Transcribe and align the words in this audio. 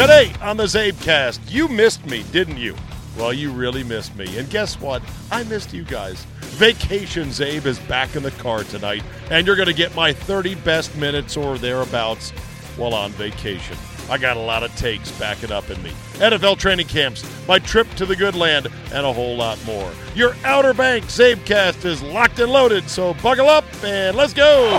Today 0.00 0.32
on 0.40 0.56
the 0.56 0.64
CzabeCast, 0.64 1.40
you 1.50 1.68
missed 1.68 2.06
me, 2.06 2.22
didn't 2.32 2.56
you? 2.56 2.74
Well, 3.18 3.34
you 3.34 3.52
really 3.52 3.84
missed 3.84 4.16
me. 4.16 4.38
And 4.38 4.48
guess 4.48 4.80
what? 4.80 5.02
I 5.30 5.42
missed 5.44 5.74
you 5.74 5.84
guys. 5.84 6.24
Vacation 6.56 7.28
Czabe 7.28 7.66
is 7.66 7.78
back 7.80 8.16
in 8.16 8.22
the 8.22 8.30
car 8.30 8.64
tonight, 8.64 9.02
and 9.30 9.46
you're 9.46 9.56
going 9.56 9.68
to 9.68 9.74
get 9.74 9.94
my 9.94 10.14
30 10.14 10.54
best 10.54 10.96
minutes 10.96 11.36
or 11.36 11.58
thereabouts 11.58 12.30
while 12.78 12.94
on 12.94 13.10
vacation. 13.10 13.76
I 14.08 14.16
got 14.16 14.38
a 14.38 14.40
lot 14.40 14.62
of 14.62 14.74
takes 14.74 15.12
backing 15.18 15.52
up 15.52 15.68
in 15.68 15.82
me. 15.82 15.90
NFL 16.14 16.56
training 16.56 16.86
camps, 16.86 17.22
my 17.46 17.58
trip 17.58 17.86
to 17.96 18.06
the 18.06 18.16
good 18.16 18.34
land, 18.34 18.68
and 18.94 19.04
a 19.04 19.12
whole 19.12 19.36
lot 19.36 19.62
more. 19.66 19.92
Your 20.14 20.34
Outer 20.44 20.72
Banks 20.72 21.14
CzabeCast 21.18 21.84
is 21.84 22.00
locked 22.00 22.38
and 22.38 22.50
loaded, 22.50 22.88
so 22.88 23.12
buckle 23.22 23.50
up 23.50 23.66
and 23.84 24.16
let's 24.16 24.32
go. 24.32 24.78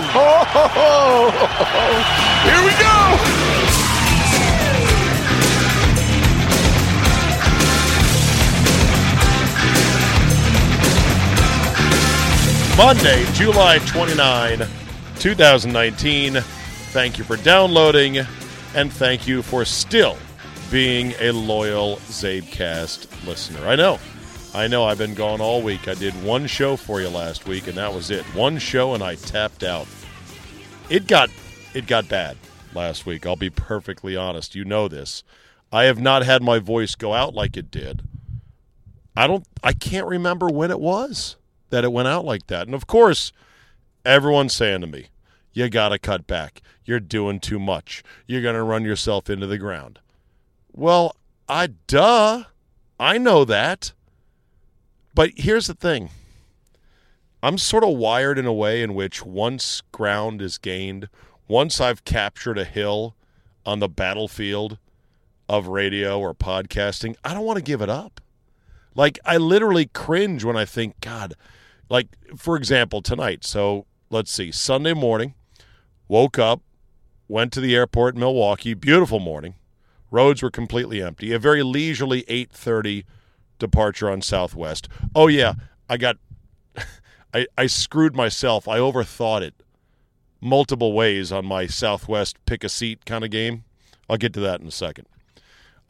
Here 2.42 2.64
we 2.64 2.72
go. 2.82 3.41
Monday, 12.76 13.24
July 13.34 13.78
29, 13.86 14.66
2019. 15.18 16.34
Thank 16.40 17.18
you 17.18 17.24
for 17.24 17.36
downloading, 17.36 18.18
and 18.74 18.90
thank 18.90 19.26
you 19.26 19.42
for 19.42 19.66
still 19.66 20.16
being 20.70 21.12
a 21.20 21.32
loyal 21.32 21.96
CzabeCast 21.96 23.26
listener. 23.26 23.66
I 23.68 23.76
know. 23.76 23.98
I 24.54 24.68
know 24.68 24.84
I've 24.84 24.96
been 24.96 25.14
gone 25.14 25.42
all 25.42 25.60
week. 25.62 25.86
I 25.86 25.94
did 25.94 26.14
one 26.24 26.46
show 26.46 26.76
for 26.76 27.02
you 27.02 27.10
last 27.10 27.46
week, 27.46 27.66
and 27.66 27.76
that 27.76 27.92
was 27.92 28.10
it. 28.10 28.24
One 28.34 28.58
show, 28.58 28.94
and 28.94 29.02
I 29.02 29.16
tapped 29.16 29.62
out. 29.62 29.86
It 30.88 31.06
got 31.06 31.28
it 31.74 31.86
got 31.86 32.08
bad 32.08 32.38
last 32.74 33.04
week. 33.04 33.26
I'll 33.26 33.36
be 33.36 33.50
perfectly 33.50 34.16
honest. 34.16 34.54
You 34.54 34.64
know 34.64 34.88
this. 34.88 35.22
I 35.70 35.84
have 35.84 36.00
not 36.00 36.24
had 36.24 36.42
my 36.42 36.58
voice 36.58 36.94
go 36.94 37.12
out 37.12 37.34
like 37.34 37.56
it 37.56 37.70
did. 37.70 38.02
I 39.14 39.26
don't 39.26 39.46
I 39.62 39.74
can't 39.74 40.06
remember 40.06 40.48
when 40.48 40.70
it 40.70 40.80
was 40.80 41.36
that 41.72 41.84
it 41.84 41.92
went 41.92 42.06
out 42.06 42.26
like 42.26 42.48
that. 42.48 42.66
And 42.66 42.74
of 42.74 42.86
course, 42.86 43.32
everyone's 44.04 44.52
saying 44.52 44.82
to 44.82 44.86
me, 44.86 45.06
you 45.54 45.70
got 45.70 45.88
to 45.88 45.98
cut 45.98 46.26
back. 46.26 46.60
You're 46.84 47.00
doing 47.00 47.40
too 47.40 47.58
much. 47.58 48.02
You're 48.26 48.42
going 48.42 48.54
to 48.54 48.62
run 48.62 48.84
yourself 48.84 49.30
into 49.30 49.46
the 49.46 49.56
ground. 49.56 49.98
Well, 50.70 51.16
I 51.48 51.68
duh. 51.86 52.44
I 53.00 53.16
know 53.16 53.46
that. 53.46 53.92
But 55.14 55.30
here's 55.36 55.66
the 55.66 55.74
thing. 55.74 56.10
I'm 57.42 57.56
sort 57.56 57.84
of 57.84 57.96
wired 57.96 58.38
in 58.38 58.46
a 58.46 58.52
way 58.52 58.82
in 58.82 58.94
which 58.94 59.24
once 59.24 59.80
ground 59.92 60.42
is 60.42 60.58
gained, 60.58 61.08
once 61.48 61.80
I've 61.80 62.04
captured 62.04 62.58
a 62.58 62.64
hill 62.64 63.14
on 63.64 63.78
the 63.78 63.88
battlefield 63.88 64.76
of 65.48 65.68
radio 65.68 66.20
or 66.20 66.34
podcasting, 66.34 67.16
I 67.24 67.32
don't 67.32 67.46
want 67.46 67.56
to 67.56 67.64
give 67.64 67.80
it 67.80 67.88
up. 67.88 68.20
Like 68.94 69.18
I 69.24 69.38
literally 69.38 69.86
cringe 69.86 70.44
when 70.44 70.56
I 70.56 70.66
think, 70.66 71.00
God, 71.00 71.34
like, 71.92 72.08
for 72.38 72.56
example, 72.56 73.02
tonight. 73.02 73.44
So 73.44 73.84
let's 74.08 74.32
see. 74.32 74.50
Sunday 74.50 74.94
morning, 74.94 75.34
woke 76.08 76.38
up, 76.38 76.62
went 77.28 77.52
to 77.52 77.60
the 77.60 77.76
airport 77.76 78.14
in 78.14 78.20
Milwaukee. 78.20 78.72
Beautiful 78.72 79.20
morning. 79.20 79.56
Roads 80.10 80.42
were 80.42 80.50
completely 80.50 81.02
empty. 81.02 81.32
A 81.32 81.38
very 81.38 81.62
leisurely 81.62 82.22
8:30 82.22 83.04
departure 83.58 84.10
on 84.10 84.22
Southwest. 84.22 84.88
Oh 85.14 85.26
yeah, 85.26 85.54
I 85.86 85.98
got 85.98 86.16
I, 87.34 87.46
I 87.58 87.66
screwed 87.66 88.16
myself. 88.16 88.66
I 88.66 88.78
overthought 88.78 89.42
it 89.42 89.54
multiple 90.40 90.94
ways 90.94 91.30
on 91.30 91.44
my 91.44 91.66
Southwest 91.66 92.38
pick 92.46 92.64
a 92.64 92.70
seat 92.70 93.04
kind 93.04 93.22
of 93.22 93.30
game. 93.30 93.64
I'll 94.08 94.16
get 94.16 94.32
to 94.32 94.40
that 94.40 94.62
in 94.62 94.66
a 94.66 94.72
second. 94.72 95.06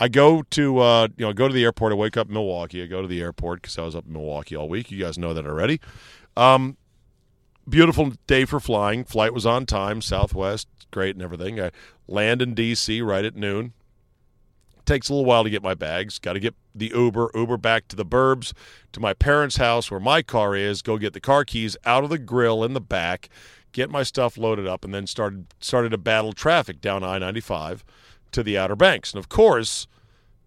I 0.03 0.09
go 0.09 0.43
to 0.43 0.79
uh, 0.81 1.09
you 1.17 1.25
know 1.25 1.33
go 1.33 1.47
to 1.47 1.55
the 1.55 1.63
airport. 1.63 1.93
I 1.93 1.95
wake 1.95 2.17
up 2.17 2.27
in 2.27 2.35
Milwaukee. 2.35 2.83
I 2.83 2.87
go 2.87 3.03
to 3.03 3.07
the 3.07 3.21
airport 3.21 3.63
because 3.63 3.79
I 3.79 3.83
was 3.83 3.95
up 3.95 4.05
in 4.05 4.13
Milwaukee 4.13 4.57
all 4.57 4.69
week. 4.69 4.91
You 4.91 4.99
guys 4.99 5.17
know 5.17 5.33
that 5.33 5.47
already. 5.47 5.81
Um, 6.37 6.77
beautiful 7.69 8.15
day 8.27 8.45
for 8.45 8.59
flying. 8.59 9.05
Flight 9.05 9.33
was 9.33 9.47
on 9.47 9.65
time. 9.65 10.03
Southwest, 10.03 10.67
great 10.91 11.15
and 11.15 11.23
everything. 11.23 11.61
I 11.61 11.71
land 12.09 12.43
in 12.43 12.53
D.C. 12.53 13.01
right 13.01 13.25
at 13.25 13.37
noon. 13.37 13.75
Takes 14.87 15.09
a 15.09 15.13
little 15.13 15.25
while 15.25 15.45
to 15.45 15.51
get 15.51 15.63
my 15.63 15.75
bags. 15.75 16.19
Got 16.19 16.33
to 16.33 16.41
get 16.41 16.57
the 16.75 16.91
Uber. 16.93 17.31
Uber 17.33 17.57
back 17.59 17.87
to 17.87 17.95
the 17.95 18.05
Burbs 18.05 18.53
to 18.91 18.99
my 18.99 19.15
parents' 19.15 19.59
house 19.59 19.89
where 19.89 20.01
my 20.01 20.21
car 20.21 20.57
is. 20.57 20.83
Go 20.83 20.99
get 20.99 21.13
the 21.13 21.21
car 21.21 21.45
keys 21.45 21.77
out 21.85 22.03
of 22.03 22.11
the 22.11 22.19
grill 22.19 22.65
in 22.65 22.73
the 22.73 22.81
back. 22.81 23.29
Get 23.71 23.89
my 23.89 24.03
stuff 24.03 24.37
loaded 24.37 24.67
up, 24.67 24.85
and 24.85 24.93
then 24.93 25.07
started 25.07 25.47
started 25.61 25.91
to 25.91 25.99
battle 25.99 26.33
traffic 26.33 26.81
down 26.81 27.05
I 27.05 27.19
ninety 27.19 27.41
five 27.41 27.85
to 28.33 28.43
the 28.43 28.59
Outer 28.59 28.77
Banks. 28.77 29.13
And 29.13 29.19
of 29.19 29.29
course, 29.29 29.87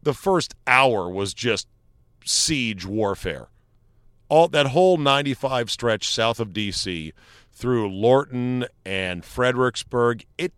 the 0.02 0.14
first 0.14 0.54
hour 0.68 1.10
was 1.10 1.34
just 1.34 1.68
siege 2.24 2.86
warfare. 2.86 3.48
All 4.30 4.48
that 4.50 4.68
whole 4.68 4.98
95 4.98 5.70
stretch 5.70 6.10
south 6.10 6.40
of 6.40 6.50
DC 6.50 7.14
through 7.52 7.92
Lorton 7.92 8.66
and 8.86 9.24
Fredericksburg, 9.24 10.26
it 10.38 10.54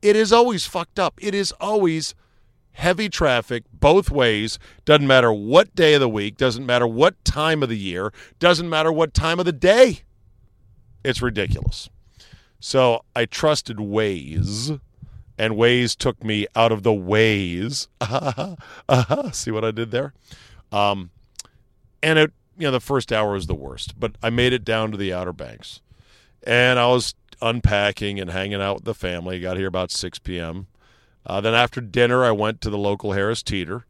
it 0.00 0.14
is 0.14 0.32
always 0.32 0.64
fucked 0.64 1.00
up. 1.00 1.18
It 1.20 1.34
is 1.34 1.52
always 1.60 2.14
heavy 2.72 3.08
traffic 3.08 3.64
both 3.72 4.10
ways. 4.10 4.58
Doesn't 4.84 5.06
matter 5.06 5.32
what 5.32 5.74
day 5.74 5.94
of 5.94 6.00
the 6.00 6.08
week, 6.08 6.36
doesn't 6.36 6.64
matter 6.64 6.86
what 6.86 7.22
time 7.24 7.62
of 7.62 7.68
the 7.68 7.76
year, 7.76 8.12
doesn't 8.38 8.68
matter 8.68 8.92
what 8.92 9.12
time 9.12 9.40
of 9.40 9.46
the 9.46 9.52
day. 9.52 10.02
It's 11.04 11.20
ridiculous. 11.20 11.88
So 12.60 13.04
I 13.14 13.24
trusted 13.24 13.78
Waze 13.78 14.80
and 15.38 15.54
Waze 15.54 15.96
took 15.96 16.22
me 16.22 16.46
out 16.56 16.72
of 16.72 16.82
the 16.82 16.92
ways. 16.92 17.88
uh-huh. 18.00 19.30
See 19.30 19.50
what 19.50 19.64
I 19.64 19.70
did 19.70 19.92
there? 19.92 20.12
Um, 20.72 21.10
and 22.02 22.18
it, 22.18 22.32
you 22.58 22.66
know, 22.66 22.72
the 22.72 22.80
first 22.80 23.12
hour 23.12 23.32
was 23.32 23.46
the 23.46 23.54
worst, 23.54 23.98
but 23.98 24.16
I 24.22 24.30
made 24.30 24.52
it 24.52 24.64
down 24.64 24.90
to 24.90 24.96
the 24.96 25.12
Outer 25.12 25.32
Banks, 25.32 25.80
and 26.42 26.78
I 26.78 26.88
was 26.88 27.14
unpacking 27.40 28.18
and 28.18 28.30
hanging 28.30 28.60
out 28.60 28.76
with 28.76 28.84
the 28.84 28.94
family. 28.94 29.40
Got 29.40 29.56
here 29.56 29.68
about 29.68 29.90
six 29.90 30.18
p.m. 30.18 30.66
Uh, 31.24 31.40
then 31.40 31.54
after 31.54 31.80
dinner, 31.80 32.24
I 32.24 32.32
went 32.32 32.60
to 32.62 32.70
the 32.70 32.78
local 32.78 33.12
Harris 33.12 33.42
Teeter 33.42 33.86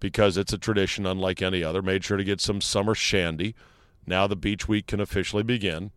because 0.00 0.36
it's 0.36 0.52
a 0.52 0.58
tradition 0.58 1.06
unlike 1.06 1.42
any 1.42 1.62
other. 1.62 1.82
Made 1.82 2.04
sure 2.04 2.16
to 2.16 2.24
get 2.24 2.40
some 2.40 2.60
summer 2.60 2.94
shandy. 2.94 3.54
Now 4.06 4.26
the 4.26 4.36
beach 4.36 4.68
week 4.68 4.86
can 4.86 5.00
officially 5.00 5.42
begin. 5.42 5.90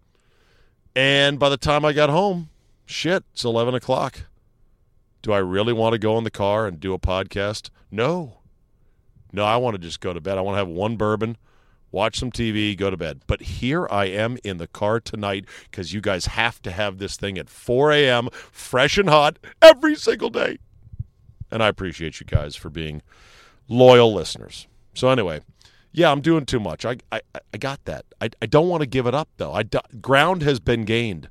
And 0.95 1.39
by 1.39 1.49
the 1.49 1.57
time 1.57 1.85
I 1.85 1.93
got 1.93 2.09
home, 2.09 2.49
shit, 2.85 3.23
it's 3.33 3.45
eleven 3.45 3.75
o'clock. 3.75 4.23
Do 5.21 5.33
I 5.33 5.39
really 5.39 5.73
want 5.73 5.93
to 5.93 5.99
go 5.99 6.17
in 6.17 6.23
the 6.23 6.31
car 6.31 6.65
and 6.65 6.79
do 6.79 6.93
a 6.93 6.99
podcast? 6.99 7.69
No. 7.91 8.37
No, 9.31 9.43
I 9.43 9.57
want 9.57 9.75
to 9.75 9.79
just 9.79 9.99
go 9.99 10.13
to 10.13 10.21
bed. 10.21 10.37
I 10.37 10.41
want 10.41 10.55
to 10.55 10.59
have 10.59 10.67
one 10.67 10.95
bourbon, 10.95 11.37
watch 11.91 12.17
some 12.17 12.31
TV, 12.31 12.75
go 12.75 12.89
to 12.89 12.97
bed. 12.97 13.21
But 13.27 13.41
here 13.41 13.87
I 13.91 14.05
am 14.05 14.37
in 14.43 14.57
the 14.57 14.67
car 14.67 14.99
tonight 14.99 15.45
because 15.69 15.93
you 15.93 16.01
guys 16.01 16.27
have 16.27 16.61
to 16.63 16.71
have 16.71 16.97
this 16.97 17.15
thing 17.15 17.37
at 17.37 17.49
4 17.49 17.91
a.m., 17.91 18.29
fresh 18.51 18.97
and 18.97 19.09
hot, 19.09 19.37
every 19.61 19.95
single 19.95 20.29
day. 20.29 20.57
And 21.51 21.61
I 21.61 21.67
appreciate 21.67 22.19
you 22.19 22.25
guys 22.25 22.55
for 22.55 22.69
being 22.69 23.01
loyal 23.67 24.13
listeners. 24.13 24.67
So, 24.93 25.09
anyway, 25.09 25.41
yeah, 25.91 26.11
I'm 26.11 26.21
doing 26.21 26.45
too 26.45 26.59
much. 26.59 26.85
I, 26.85 26.97
I, 27.11 27.21
I 27.53 27.57
got 27.57 27.83
that. 27.85 28.05
I, 28.21 28.29
I 28.41 28.45
don't 28.45 28.69
want 28.69 28.81
to 28.81 28.87
give 28.87 29.05
it 29.05 29.15
up, 29.15 29.29
though. 29.37 29.53
I, 29.53 29.63
ground 30.01 30.43
has 30.43 30.59
been 30.59 30.85
gained. 30.85 31.29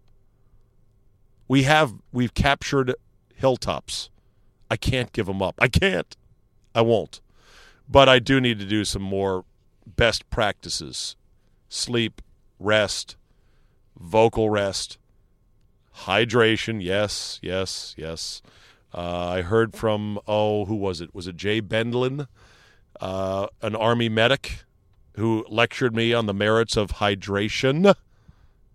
We 1.47 1.63
have, 1.65 1.95
we've 2.13 2.35
captured 2.35 2.95
hilltops. 3.39 4.11
I 4.71 4.77
can't 4.77 5.13
give 5.13 5.27
them 5.27 5.41
up. 5.41 5.55
I 5.59 5.69
can't. 5.69 6.17
I 6.75 6.83
won't. 6.83 7.21
But 7.89 8.09
I 8.09 8.19
do 8.19 8.41
need 8.41 8.59
to 8.59 8.67
do 8.67 8.85
some 8.85 9.03
more 9.03 9.45
best 9.87 10.29
practices 10.29 11.17
sleep, 11.71 12.23
rest, 12.59 13.17
vocal 13.99 14.51
rest, 14.51 14.99
hydration. 16.05 16.83
Yes, 16.83 17.39
yes, 17.43 17.95
yes. 17.97 18.43
Uh, 18.93 19.29
I 19.29 19.43
heard 19.43 19.75
from, 19.75 20.19
oh, 20.27 20.65
who 20.65 20.75
was 20.75 21.01
it? 21.01 21.15
Was 21.15 21.27
it 21.27 21.37
Jay 21.37 21.61
Bendlin, 21.61 22.27
uh, 23.01 23.49
an 23.61 23.77
Army 23.77 24.09
medic 24.09 24.65
who 25.17 25.45
lectured 25.51 25.95
me 25.95 26.15
on 26.15 26.27
the 26.27 26.35
merits 26.35 26.77
of 26.77 26.93
hydration? 26.93 27.95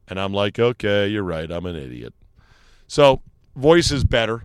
And 0.07 0.19
I'm 0.19 0.33
like, 0.33 0.60
okay, 0.60 1.07
you're 1.07 1.24
right. 1.24 1.50
I'm 1.50 1.65
an 1.65 1.75
idiot. 1.75 2.13
So, 2.88 3.21
voice 3.56 3.89
is 3.89 4.04
better 4.04 4.44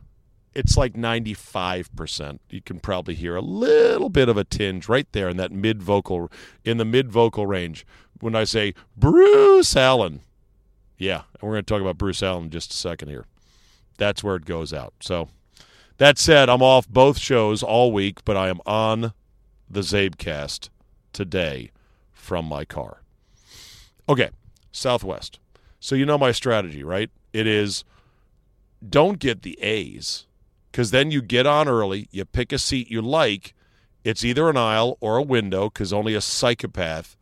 it's 0.55 0.77
like 0.77 0.95
95%. 0.95 2.39
You 2.51 2.61
can 2.61 2.81
probably 2.81 3.15
hear 3.15 3.37
a 3.37 3.41
little 3.41 4.09
bit 4.09 4.29
of 4.29 4.37
a 4.37 4.45
tinge 4.45 4.89
right 4.89 5.07
there 5.13 5.29
in 5.29 5.37
that 5.37 5.53
mid 5.53 5.83
vocal 5.83 6.31
in 6.65 6.79
the 6.79 6.85
mid 6.85 7.11
vocal 7.11 7.47
range 7.47 7.87
when 8.21 8.35
I 8.35 8.45
say 8.45 8.75
Bruce 8.97 9.77
Allen. 9.77 10.21
Yeah, 10.97 11.23
and 11.41 11.43
we're 11.43 11.55
going 11.55 11.65
to 11.65 11.75
talk 11.75 11.81
about 11.81 11.99
Bruce 11.99 12.23
Allen 12.23 12.45
in 12.45 12.51
just 12.51 12.73
a 12.73 12.77
second 12.77 13.09
here. 13.09 13.27
That's 13.99 14.25
where 14.25 14.37
it 14.37 14.45
goes 14.45 14.73
out. 14.73 14.95
So, 15.01 15.29
that 15.99 16.19
said, 16.19 16.49
I'm 16.49 16.63
off 16.63 16.89
both 16.89 17.19
shows 17.19 17.63
all 17.63 17.93
week, 17.93 18.25
but 18.25 18.37
I 18.37 18.49
am 18.49 18.61
on 18.67 19.13
the 19.69 19.81
CzabeCast 19.81 20.71
today 21.13 21.71
from 22.13 22.47
my 22.47 22.65
car. 22.65 23.03
Okay, 24.09 24.31
Southwest. 24.73 25.39
So 25.81 25.95
you 25.95 26.07
know 26.07 26.19
my 26.19 26.33
strategy, 26.33 26.83
right? 26.83 27.11
It 27.33 27.47
is 27.47 27.85
don't 28.87 29.19
get 29.19 29.43
the 29.43 29.59
A's 29.61 30.27
because 30.79 30.93
then 30.93 31.11
you 31.11 31.21
get 31.21 31.45
on 31.45 31.67
early, 31.67 32.07
you 32.13 32.25
pick 32.25 32.53
a 32.53 32.59
seat 32.59 32.89
you 32.89 33.03
like. 33.03 33.53
It's 34.05 34.25
either 34.25 34.49
an 34.49 34.57
aisle 34.57 34.97
or 35.01 35.17
a 35.17 35.23
window 35.23 35.69
because 35.69 35.93
only 35.93 36.15
a 36.15 36.21
psychopath 36.21 37.17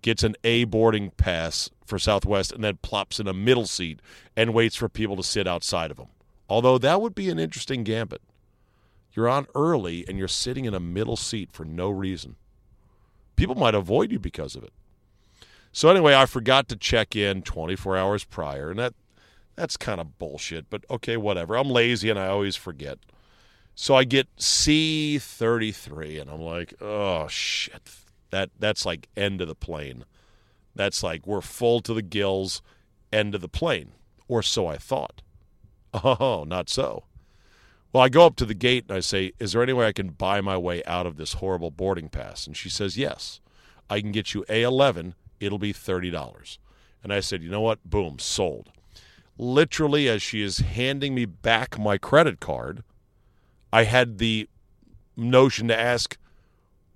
gets 0.00 0.22
an 0.22 0.36
A 0.44 0.62
boarding 0.62 1.10
pass 1.16 1.68
for 1.84 1.98
Southwest 1.98 2.52
and 2.52 2.62
then 2.62 2.78
plops 2.82 3.18
in 3.18 3.26
a 3.26 3.32
middle 3.32 3.66
seat 3.66 3.98
and 4.36 4.54
waits 4.54 4.76
for 4.76 4.88
people 4.88 5.16
to 5.16 5.24
sit 5.24 5.48
outside 5.48 5.90
of 5.90 5.98
him. 5.98 6.06
Although 6.48 6.78
that 6.78 7.00
would 7.00 7.16
be 7.16 7.30
an 7.30 7.40
interesting 7.40 7.82
gambit. 7.82 8.22
You're 9.12 9.28
on 9.28 9.48
early 9.56 10.04
and 10.06 10.16
you're 10.16 10.28
sitting 10.28 10.64
in 10.64 10.72
a 10.72 10.78
middle 10.78 11.16
seat 11.16 11.50
for 11.50 11.64
no 11.64 11.90
reason. 11.90 12.36
People 13.34 13.56
might 13.56 13.74
avoid 13.74 14.12
you 14.12 14.20
because 14.20 14.54
of 14.54 14.62
it. 14.62 14.72
So 15.72 15.88
anyway, 15.88 16.14
I 16.14 16.26
forgot 16.26 16.68
to 16.68 16.76
check 16.76 17.16
in 17.16 17.42
24 17.42 17.96
hours 17.96 18.22
prior, 18.22 18.70
and 18.70 18.78
that 18.78 18.94
that's 19.56 19.76
kind 19.76 20.00
of 20.00 20.18
bullshit. 20.18 20.70
But 20.70 20.84
okay, 20.90 21.16
whatever. 21.16 21.56
I'm 21.56 21.70
lazy 21.70 22.10
and 22.10 22.18
I 22.18 22.28
always 22.28 22.56
forget. 22.56 22.98
So 23.74 23.94
I 23.94 24.04
get 24.04 24.28
C33, 24.36 26.20
and 26.20 26.30
I'm 26.30 26.42
like, 26.42 26.74
oh 26.82 27.28
shit, 27.28 27.90
that 28.30 28.50
that's 28.58 28.84
like 28.84 29.08
end 29.16 29.40
of 29.40 29.48
the 29.48 29.54
plane. 29.54 30.04
That's 30.74 31.02
like 31.02 31.26
we're 31.26 31.40
full 31.40 31.80
to 31.80 31.94
the 31.94 32.02
gills, 32.02 32.62
end 33.12 33.34
of 33.34 33.40
the 33.40 33.48
plane, 33.48 33.92
or 34.28 34.42
so 34.42 34.66
I 34.66 34.76
thought. 34.76 35.22
Oh, 35.92 36.44
not 36.46 36.68
so. 36.68 37.04
Well, 37.92 38.04
I 38.04 38.08
go 38.08 38.24
up 38.24 38.36
to 38.36 38.44
the 38.44 38.54
gate 38.54 38.84
and 38.88 38.96
I 38.96 39.00
say, 39.00 39.32
Is 39.40 39.52
there 39.52 39.62
any 39.62 39.72
way 39.72 39.86
I 39.86 39.92
can 39.92 40.10
buy 40.10 40.40
my 40.40 40.56
way 40.56 40.84
out 40.84 41.06
of 41.06 41.16
this 41.16 41.34
horrible 41.34 41.72
boarding 41.72 42.08
pass? 42.08 42.46
And 42.46 42.56
she 42.56 42.68
says, 42.68 42.96
Yes. 42.96 43.40
I 43.88 44.00
can 44.00 44.12
get 44.12 44.32
you 44.32 44.44
A11. 44.48 45.14
It'll 45.40 45.58
be 45.58 45.72
$30. 45.72 46.58
And 47.02 47.12
I 47.12 47.18
said, 47.18 47.42
You 47.42 47.50
know 47.50 47.60
what? 47.60 47.82
Boom, 47.84 48.20
sold. 48.20 48.70
Literally, 49.42 50.06
as 50.06 50.20
she 50.20 50.42
is 50.42 50.58
handing 50.58 51.14
me 51.14 51.24
back 51.24 51.78
my 51.78 51.96
credit 51.96 52.40
card, 52.40 52.82
I 53.72 53.84
had 53.84 54.18
the 54.18 54.50
notion 55.16 55.66
to 55.68 55.80
ask, 55.80 56.18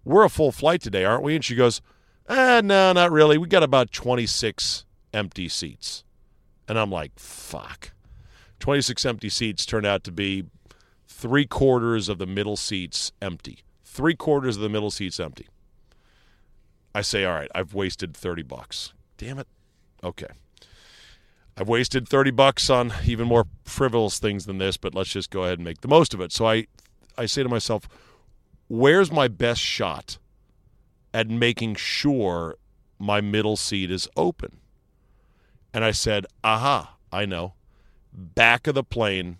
We're 0.04 0.24
a 0.24 0.28
full 0.28 0.52
flight 0.52 0.82
today, 0.82 1.06
aren't 1.06 1.22
we? 1.22 1.36
And 1.36 1.42
she 1.42 1.54
goes, 1.54 1.80
Ah, 2.28 2.60
no, 2.62 2.92
not 2.92 3.10
really. 3.10 3.38
We 3.38 3.48
got 3.48 3.62
about 3.62 3.92
26 3.92 4.84
empty 5.14 5.48
seats. 5.48 6.04
And 6.68 6.78
I'm 6.78 6.90
like, 6.90 7.12
Fuck. 7.18 7.92
26 8.60 9.06
empty 9.06 9.30
seats 9.30 9.64
turned 9.64 9.86
out 9.86 10.04
to 10.04 10.12
be 10.12 10.44
three 11.08 11.46
quarters 11.46 12.10
of 12.10 12.18
the 12.18 12.26
middle 12.26 12.58
seats 12.58 13.10
empty. 13.22 13.60
Three 13.84 14.14
quarters 14.14 14.56
of 14.56 14.62
the 14.62 14.68
middle 14.68 14.90
seats 14.90 15.18
empty. 15.18 15.48
I 16.94 17.00
say, 17.00 17.24
all 17.24 17.32
right, 17.32 17.50
I've 17.54 17.72
wasted 17.72 18.14
30 18.14 18.42
bucks. 18.42 18.92
Damn 19.16 19.38
it. 19.38 19.48
Okay. 20.02 20.28
I've 21.56 21.68
wasted 21.68 22.08
30 22.08 22.32
bucks 22.32 22.68
on 22.68 22.92
even 23.04 23.28
more 23.28 23.46
frivolous 23.64 24.18
things 24.18 24.46
than 24.46 24.58
this, 24.58 24.76
but 24.76 24.94
let's 24.94 25.10
just 25.10 25.30
go 25.30 25.44
ahead 25.44 25.58
and 25.58 25.64
make 25.64 25.80
the 25.80 25.88
most 25.88 26.12
of 26.14 26.20
it. 26.20 26.32
So 26.32 26.46
I, 26.46 26.66
I 27.16 27.26
say 27.26 27.42
to 27.42 27.48
myself, 27.48 27.88
where's 28.68 29.12
my 29.12 29.28
best 29.28 29.60
shot 29.60 30.18
at 31.12 31.28
making 31.28 31.76
sure 31.76 32.56
my 32.98 33.20
middle 33.20 33.56
seat 33.56 33.90
is 33.90 34.08
open? 34.16 34.58
And 35.72 35.84
I 35.84 35.92
said, 35.92 36.26
aha, 36.42 36.96
I 37.12 37.24
know. 37.24 37.54
Back 38.12 38.66
of 38.66 38.74
the 38.74 38.84
plane 38.84 39.38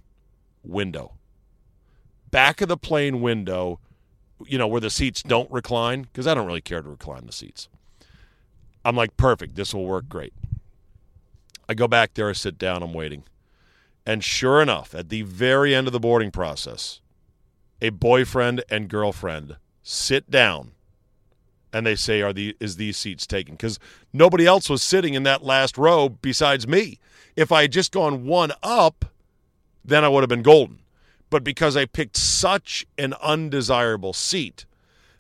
window 0.63 1.15
back 2.35 2.61
of 2.61 2.67
the 2.67 2.77
plane 2.77 3.21
window, 3.21 3.79
you 4.45 4.59
know, 4.59 4.67
where 4.67 4.81
the 4.81 4.91
seats 4.91 5.23
don't 5.23 5.49
recline, 5.53 6.03
because 6.03 6.27
I 6.27 6.35
don't 6.35 6.49
really 6.49 6.61
care 6.61 6.83
to 6.83 6.89
recline 6.89 7.27
the 7.27 7.33
seats. 7.33 7.69
I'm 8.85 8.97
like, 8.97 9.17
perfect. 9.17 9.55
This 9.55 9.73
will 9.73 9.87
work 9.87 10.09
great. 10.09 10.33
I 11.69 11.75
go 11.75 11.89
back 11.89 12.15
there, 12.15 12.29
I 12.29 12.33
sit 12.33 12.59
down, 12.59 12.83
I'm 12.83 12.93
waiting. 12.93 13.25
And 14.07 14.23
sure 14.23 14.61
enough, 14.61 14.95
at 14.95 15.09
the 15.09 15.23
very 15.23 15.75
end 15.75 15.87
of 15.87 15.93
the 15.93 16.01
boarding 16.01 16.31
process, 16.31 17.01
a 17.81 17.91
boyfriend 17.91 18.63
and 18.71 18.89
girlfriend 18.89 19.57
sit 19.83 20.31
down 20.31 20.73
and 21.73 21.87
they 21.87 21.97
say, 21.97 22.23
Are 22.23 22.33
the 22.33 22.57
is 22.61 22.77
these 22.77 22.97
seats 22.97 23.27
taken? 23.27 23.55
Because 23.55 23.79
nobody 24.13 24.47
else 24.47 24.69
was 24.69 24.83
sitting 24.83 25.15
in 25.15 25.23
that 25.25 25.43
last 25.43 25.79
row 25.79 26.09
besides 26.09 26.69
me. 26.69 26.99
If 27.35 27.51
I 27.51 27.63
had 27.63 27.73
just 27.73 27.93
gone 27.93 28.27
one 28.27 28.53
up, 28.63 29.07
then 29.85 30.05
I 30.05 30.09
would 30.09 30.23
have 30.23 30.29
been 30.29 30.43
golden 30.43 30.81
but 31.35 31.43
because 31.43 31.77
I 31.77 31.85
picked 31.85 32.17
such 32.17 32.87
an 32.97 33.13
undesirable 33.15 34.13
seat 34.13 34.67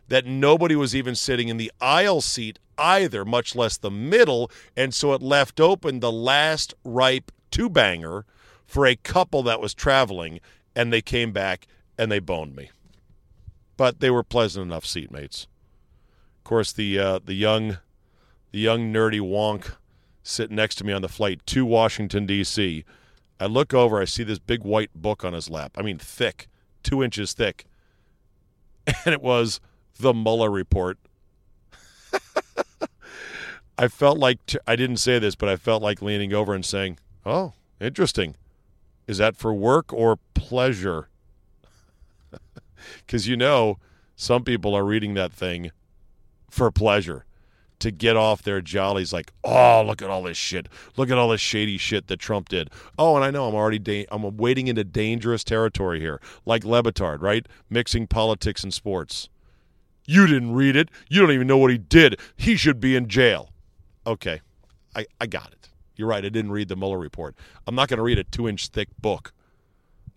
that 0.06 0.24
nobody 0.24 0.76
was 0.76 0.94
even 0.94 1.16
sitting 1.16 1.48
in 1.48 1.56
the 1.56 1.72
aisle 1.80 2.20
seat 2.20 2.60
either, 2.78 3.24
much 3.24 3.54
less 3.54 3.76
the 3.76 3.90
middle, 3.90 4.50
and 4.76 4.94
so 4.94 5.12
it 5.12 5.22
left 5.22 5.60
open 5.60 6.00
the 6.00 6.12
last 6.12 6.74
ripe 6.84 7.30
two 7.50 7.68
banger 7.68 8.24
for 8.66 8.86
a 8.86 8.96
couple 8.96 9.42
that 9.42 9.60
was 9.60 9.74
traveling, 9.74 10.40
and 10.74 10.92
they 10.92 11.02
came 11.02 11.32
back 11.32 11.66
and 11.98 12.10
they 12.10 12.18
boned 12.18 12.56
me. 12.56 12.70
But 13.76 14.00
they 14.00 14.10
were 14.10 14.22
pleasant 14.22 14.66
enough 14.66 14.84
seatmates. 14.84 15.46
Of 16.38 16.44
course, 16.44 16.72
the 16.72 16.98
uh, 16.98 17.18
the 17.24 17.34
young 17.34 17.78
the 18.52 18.58
young 18.60 18.92
nerdy 18.92 19.20
wonk 19.20 19.76
sitting 20.22 20.56
next 20.56 20.76
to 20.76 20.84
me 20.84 20.92
on 20.92 21.02
the 21.02 21.08
flight 21.08 21.44
to 21.46 21.64
Washington 21.64 22.26
D.C 22.26 22.84
I 23.40 23.46
look 23.46 23.74
over, 23.74 24.00
I 24.00 24.04
see 24.04 24.22
this 24.22 24.38
big 24.38 24.62
white 24.62 24.90
book 24.94 25.24
on 25.24 25.32
his 25.32 25.50
lap. 25.50 25.72
I 25.76 25.82
mean, 25.82 25.98
thick, 25.98 26.48
two 26.82 27.02
inches 27.02 27.32
thick. 27.32 27.66
And 29.06 29.14
it 29.14 29.22
was 29.22 29.60
the 29.98 30.12
Mueller 30.12 30.50
report. 30.50 30.98
I 33.78 33.88
felt 33.88 34.18
like, 34.18 34.38
I 34.66 34.76
didn't 34.76 34.98
say 34.98 35.18
this, 35.18 35.34
but 35.34 35.48
I 35.48 35.56
felt 35.56 35.82
like 35.82 36.00
leaning 36.00 36.32
over 36.32 36.54
and 36.54 36.64
saying, 36.64 36.98
Oh, 37.26 37.54
interesting. 37.80 38.36
Is 39.06 39.18
that 39.18 39.36
for 39.36 39.52
work 39.52 39.92
or 39.92 40.18
pleasure? 40.34 41.08
Because 43.06 43.26
you 43.26 43.34
know, 43.34 43.78
some 44.14 44.44
people 44.44 44.74
are 44.74 44.84
reading 44.84 45.14
that 45.14 45.32
thing 45.32 45.70
for 46.50 46.70
pleasure 46.70 47.24
to 47.78 47.90
get 47.90 48.16
off 48.16 48.42
their 48.42 48.60
jollies 48.60 49.12
like, 49.12 49.32
oh, 49.42 49.82
look 49.86 50.00
at 50.00 50.10
all 50.10 50.22
this 50.22 50.36
shit. 50.36 50.68
Look 50.96 51.10
at 51.10 51.18
all 51.18 51.28
this 51.30 51.40
shady 51.40 51.76
shit 51.76 52.06
that 52.06 52.18
Trump 52.18 52.48
did. 52.48 52.70
Oh, 52.98 53.16
and 53.16 53.24
I 53.24 53.30
know 53.30 53.48
I'm 53.48 53.54
already 53.54 53.78
da- 53.78 54.06
I'm 54.10 54.36
wading 54.36 54.68
into 54.68 54.84
dangerous 54.84 55.44
territory 55.44 56.00
here, 56.00 56.20
like 56.46 56.64
Le 56.64 56.82
Batard, 56.82 57.20
right? 57.20 57.46
Mixing 57.68 58.06
politics 58.06 58.62
and 58.62 58.72
sports. 58.72 59.28
You 60.06 60.26
didn't 60.26 60.54
read 60.54 60.76
it. 60.76 60.90
You 61.08 61.20
don't 61.20 61.32
even 61.32 61.46
know 61.46 61.58
what 61.58 61.70
he 61.70 61.78
did. 61.78 62.20
He 62.36 62.56
should 62.56 62.80
be 62.80 62.96
in 62.96 63.08
jail. 63.08 63.50
Okay, 64.06 64.40
I, 64.94 65.06
I 65.20 65.26
got 65.26 65.52
it. 65.52 65.70
You're 65.96 66.08
right. 66.08 66.24
I 66.24 66.28
didn't 66.28 66.52
read 66.52 66.68
the 66.68 66.76
Mueller 66.76 66.98
report. 66.98 67.36
I'm 67.66 67.74
not 67.74 67.88
going 67.88 67.98
to 67.98 68.02
read 68.02 68.18
a 68.18 68.24
two 68.24 68.48
inch 68.48 68.68
thick 68.68 68.88
book 69.00 69.32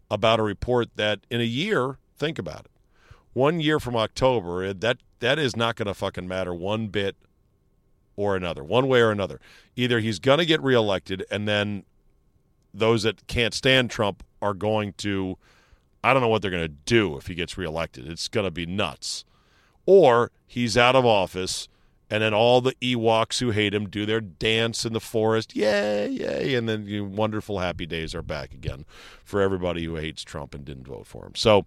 about 0.09 0.39
a 0.39 0.43
report 0.43 0.89
that 0.95 1.19
in 1.29 1.41
a 1.41 1.45
year, 1.45 1.97
think 2.17 2.39
about 2.39 2.61
it. 2.61 2.71
One 3.33 3.59
year 3.59 3.79
from 3.79 3.95
October, 3.95 4.63
eh, 4.63 4.73
that 4.77 4.97
that 5.19 5.37
is 5.39 5.55
not 5.55 5.75
going 5.75 5.87
to 5.87 5.93
fucking 5.93 6.27
matter 6.27 6.53
one 6.53 6.87
bit 6.87 7.15
or 8.15 8.35
another, 8.35 8.63
one 8.63 8.87
way 8.87 8.99
or 8.99 9.11
another. 9.11 9.39
Either 9.75 9.99
he's 9.99 10.19
going 10.19 10.39
to 10.39 10.45
get 10.45 10.61
reelected, 10.61 11.23
and 11.29 11.47
then 11.47 11.83
those 12.73 13.03
that 13.03 13.25
can't 13.27 13.53
stand 13.53 13.89
Trump 13.89 14.23
are 14.41 14.53
going 14.53 14.93
to, 14.93 15.37
I 16.03 16.13
don't 16.13 16.21
know 16.21 16.27
what 16.27 16.41
they're 16.41 16.51
going 16.51 16.63
to 16.63 16.67
do 16.67 17.15
if 17.17 17.27
he 17.27 17.35
gets 17.35 17.57
reelected. 17.57 18.07
It's 18.07 18.27
going 18.27 18.45
to 18.45 18.51
be 18.51 18.65
nuts. 18.65 19.23
Or 19.85 20.31
he's 20.45 20.77
out 20.77 20.95
of 20.95 21.05
office, 21.05 21.67
and 22.09 22.23
then 22.23 22.33
all 22.33 22.61
the 22.61 22.75
Ewoks 22.75 23.39
who 23.39 23.51
hate 23.51 23.73
him 23.73 23.89
do 23.89 24.05
their 24.05 24.21
dance 24.21 24.85
in 24.85 24.93
the 24.93 24.99
forest. 24.99 25.55
Yay, 25.55 26.09
yay. 26.09 26.55
And 26.55 26.67
then 26.67 26.85
you 26.85 27.03
know, 27.03 27.09
wonderful, 27.09 27.59
happy 27.59 27.85
days 27.85 28.15
are 28.15 28.21
back 28.21 28.53
again 28.53 28.85
for 29.23 29.41
everybody 29.41 29.83
who 29.83 29.95
hates 29.95 30.23
Trump 30.23 30.53
and 30.53 30.65
didn't 30.65 30.87
vote 30.87 31.07
for 31.07 31.25
him. 31.25 31.35
So. 31.35 31.65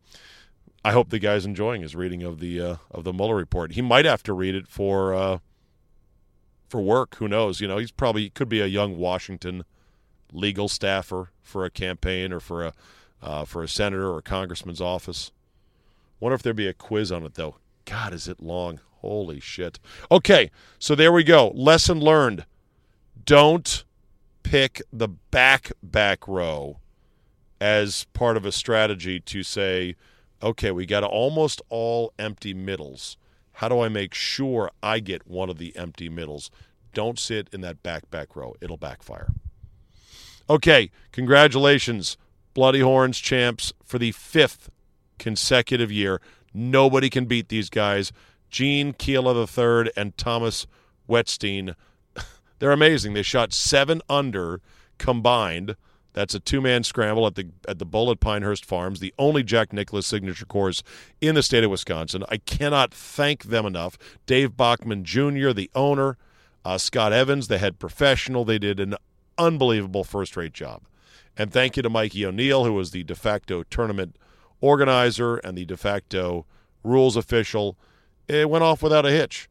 I 0.83 0.93
hope 0.93 1.11
the 1.11 1.19
guy's 1.19 1.45
enjoying 1.45 1.83
his 1.83 1.95
reading 1.95 2.23
of 2.23 2.41
the 2.41 2.59
uh, 2.59 2.77
of 2.91 3.05
the 3.05 3.13
Mueller 3.13 3.37
report. 3.37 3.73
He 3.73 3.83
might 3.83 4.07
have 4.07 4.23
to 4.23 4.33
read 4.33 4.55
it 4.55 4.67
for 4.67 5.13
uh, 5.13 5.39
for 6.71 6.81
work. 6.81 7.17
Who 7.17 7.29
knows? 7.29 7.61
You 7.61 7.69
know, 7.69 7.77
he's 7.77 7.91
probably 7.91 8.31
could 8.31 8.49
be 8.49 8.61
a 8.61 8.67
young 8.67 8.97
Washington 8.97 9.65
legal 10.33 10.69
staffer 10.69 11.31
for 11.43 11.65
a 11.65 11.71
campaign 11.71 12.33
or 12.33 12.41
for 12.41 12.65
a 12.65 12.73
uh, 13.23 13.45
for 13.45 13.63
a 13.63 13.69
senator 13.69 14.09
or 14.09 14.19
a 14.19 14.23
congressman's 14.23 14.81
office. 14.81 15.33
Wonder 16.19 16.35
if 16.35 16.43
there'd 16.43 16.57
be 16.57 16.69
a 16.69 16.75
quiz 16.75 17.13
on 17.13 17.25
it 17.25 17.35
though. 17.35 17.57
God, 17.85 18.15
is 18.15 18.29
it 18.29 18.41
long? 18.41 18.81
Holy 19.01 19.41
shit. 19.41 19.79
Okay, 20.11 20.51
so 20.79 20.95
there 20.95 21.13
we 21.13 21.25
go. 21.25 21.53
Lesson 21.55 22.01
learned. 22.01 22.45
Don't 23.25 23.85
pick 24.43 24.83
the 24.93 25.09
back 25.09 25.73
back 25.83 26.27
row 26.29 26.79
as 27.61 28.05
part 28.13 28.37
of 28.37 28.45
a 28.45 28.53
strategy 28.53 29.21
to 29.21 29.43
say, 29.43 29.97
okay, 30.43 30.71
we 30.71 30.87
got 30.87 31.03
almost 31.03 31.63
all 31.69 32.13
empty 32.19 32.53
middles. 32.55 33.17
How 33.53 33.69
do 33.69 33.81
I 33.81 33.89
make 33.89 34.15
sure 34.15 34.71
I 34.83 35.01
get 35.01 35.27
one 35.27 35.51
of 35.51 35.59
the 35.59 35.77
empty 35.77 36.09
middles? 36.09 36.51
Don't 36.93 37.19
sit 37.19 37.49
in 37.53 37.61
that 37.63 37.83
back 37.83 38.11
back 38.11 38.35
row. 38.37 38.55
It'll 38.61 38.77
backfire. 38.77 39.33
Okay, 40.49 40.91
congratulations, 41.13 42.17
Bloody 42.55 42.81
Horns 42.81 43.19
champs 43.19 43.73
for 43.85 43.99
the 43.99 44.13
fifth 44.13 44.69
consecutive 45.19 45.93
year. 45.93 46.21
Nobody 46.53 47.09
can 47.09 47.27
beat 47.27 47.49
these 47.49 47.71
guys. 47.71 48.13
Gene 48.51 48.93
Keela 48.93 49.35
III 49.41 49.93
and 49.97 50.17
Thomas 50.17 50.67
Wetstein. 51.09 51.75
They're 52.59 52.73
amazing. 52.73 53.15
They 53.15 53.23
shot 53.23 53.53
seven 53.53 54.03
under 54.09 54.61
combined. 54.99 55.77
That's 56.13 56.35
a 56.35 56.41
two-man 56.41 56.83
scramble 56.83 57.27
at 57.27 57.37
the 57.37 57.49
at 57.69 57.79
the 57.79 57.87
Bull 57.87 58.11
at 58.11 58.19
Pinehurst 58.19 58.65
Farms, 58.65 58.99
the 58.99 59.15
only 59.19 59.43
Jack 59.45 59.73
Nicklaus 59.73 60.07
signature 60.07 60.45
course 60.45 60.83
in 61.21 61.37
the 61.37 61.43
state 61.43 61.63
of 61.63 61.71
Wisconsin. 61.71 62.25
I 62.29 62.39
cannot 62.39 62.93
thank 62.93 63.45
them 63.45 63.65
enough. 63.65 63.97
Dave 64.27 64.57
Bachman 64.57 65.05
Jr., 65.05 65.53
the 65.53 65.71
owner, 65.75 66.19
uh, 66.65 66.79
Scott 66.79 67.13
Evans, 67.13 67.47
the 67.47 67.59
head 67.59 67.79
professional. 67.79 68.45
They 68.45 68.59
did 68.59 68.81
an 68.81 68.97
unbelievable 69.39 70.03
first-rate 70.03 70.53
job. 70.53 70.83
And 71.37 71.53
thank 71.53 71.77
you 71.77 71.83
to 71.85 71.91
Mikey 71.91 72.27
O'Neill, 72.27 72.65
who 72.65 72.73
was 72.73 72.91
the 72.91 73.05
de 73.05 73.15
facto 73.15 73.63
tournament 73.63 74.17
organizer 74.61 75.37
and 75.37 75.57
the 75.57 75.65
de 75.65 75.77
facto 75.77 76.45
rules 76.83 77.17
official. 77.17 77.79
It 78.31 78.49
went 78.49 78.63
off 78.63 78.81
without 78.81 79.05
a 79.05 79.11
hitch. 79.11 79.49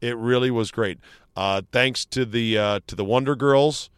It 0.00 0.16
really 0.16 0.50
was 0.50 0.72
great. 0.72 0.98
Uh, 1.36 1.62
thanks 1.70 2.04
to 2.06 2.24
the 2.24 2.58
uh, 2.58 2.80
to 2.88 2.96
the 2.96 3.04
Wonder 3.04 3.36
Girls 3.36 3.88